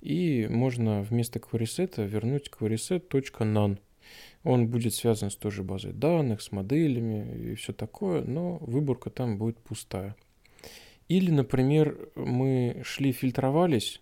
[0.00, 3.78] И можно вместо query вернуть query.none.
[4.42, 9.10] Он будет связан с той же базой данных, с моделями и все такое, но выборка
[9.10, 10.16] там будет пустая.
[11.08, 14.00] Или, например, мы шли фильтровались,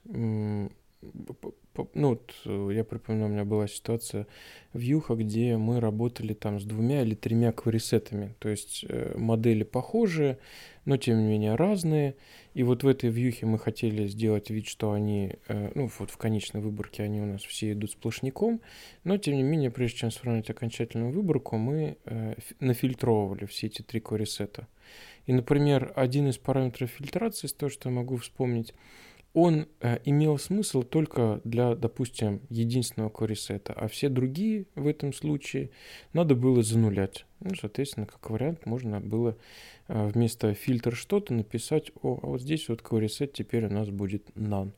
[1.94, 4.26] ну, вот э, я припоминаю, у меня была ситуация
[4.72, 9.62] в Юха, где мы работали там с двумя или тремя кварисетами, то есть э, модели
[9.62, 10.38] похожие,
[10.84, 12.14] но тем не менее разные,
[12.54, 16.16] и вот в этой вьюхе мы хотели сделать вид, что они, э, ну, вот в
[16.16, 18.60] конечной выборке они у нас все идут сплошняком,
[19.04, 24.00] но тем не менее, прежде чем сформировать окончательную выборку, мы фи- нафильтровывали все эти три
[24.00, 24.66] кварисета.
[25.26, 28.74] И, например, один из параметров фильтрации, из того, что я могу вспомнить,
[29.34, 35.70] он э, имел смысл только для, допустим, единственного query а все другие в этом случае
[36.12, 37.24] надо было занулять.
[37.40, 39.36] Ну, соответственно, как вариант, можно было
[39.88, 44.28] э, вместо фильтр что-то написать, о, а вот здесь вот query теперь у нас будет
[44.36, 44.72] none.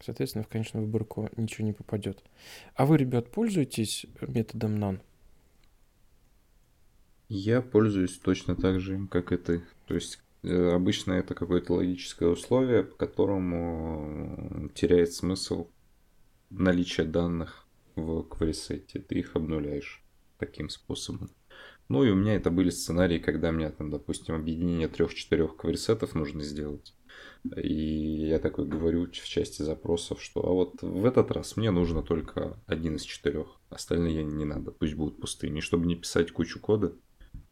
[0.00, 2.22] Соответственно, в конечную выборку ничего не попадет.
[2.74, 5.00] А вы, ребят, пользуетесь методом none?
[7.30, 9.62] Я пользуюсь точно так же, как и ты.
[9.86, 10.20] То есть
[10.50, 15.70] обычно это какое-то логическое условие, по которому э, теряет смысл
[16.50, 17.66] наличие данных
[17.96, 19.00] в кварисете.
[19.00, 20.04] Ты их обнуляешь
[20.38, 21.30] таким способом.
[21.88, 26.42] Ну и у меня это были сценарии, когда мне там, допустим, объединение трех-четырех кварисетов нужно
[26.42, 26.94] сделать.
[27.56, 32.02] И я такой говорю в части запросов, что а вот в этот раз мне нужно
[32.02, 33.60] только один из четырех.
[33.68, 35.58] Остальные не надо, пусть будут пустыми.
[35.58, 36.96] И чтобы не писать кучу кода,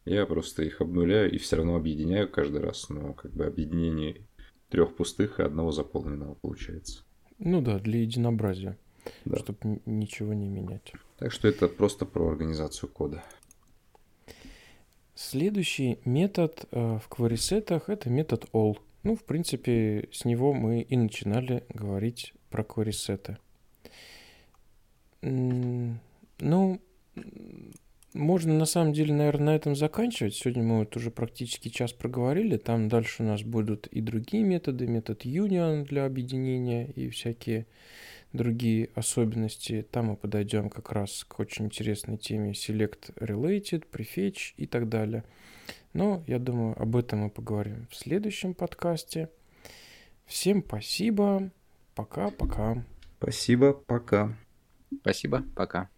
[0.05, 2.89] я просто их обнуляю и все равно объединяю каждый раз.
[2.89, 4.21] Но как бы объединение
[4.69, 7.03] трех пустых и одного заполненного получается.
[7.39, 8.77] Ну да, для единообразия,
[9.25, 9.37] Да.
[9.37, 10.93] чтобы ничего не менять.
[11.17, 13.23] Так что это просто про организацию кода.
[15.15, 17.35] Следующий метод э, в query
[17.87, 18.77] это метод all.
[19.03, 22.63] Ну, в принципе, с него мы и начинали говорить про
[25.21, 25.99] М,
[26.39, 26.81] Ну,
[28.13, 30.35] можно на самом деле, наверное, на этом заканчивать.
[30.35, 32.57] Сегодня мы вот уже практически час проговорили.
[32.57, 34.87] Там дальше у нас будут и другие методы.
[34.87, 37.65] Метод union для объединения и всякие
[38.31, 39.85] другие особенности.
[39.89, 45.23] Там мы подойдем как раз к очень интересной теме Select Related, Prefetch и так далее.
[45.93, 49.29] Но я думаю, об этом мы поговорим в следующем подкасте.
[50.25, 51.51] Всем спасибо.
[51.95, 52.83] Пока-пока.
[53.19, 54.35] Спасибо, пока.
[55.01, 55.92] Спасибо, пока.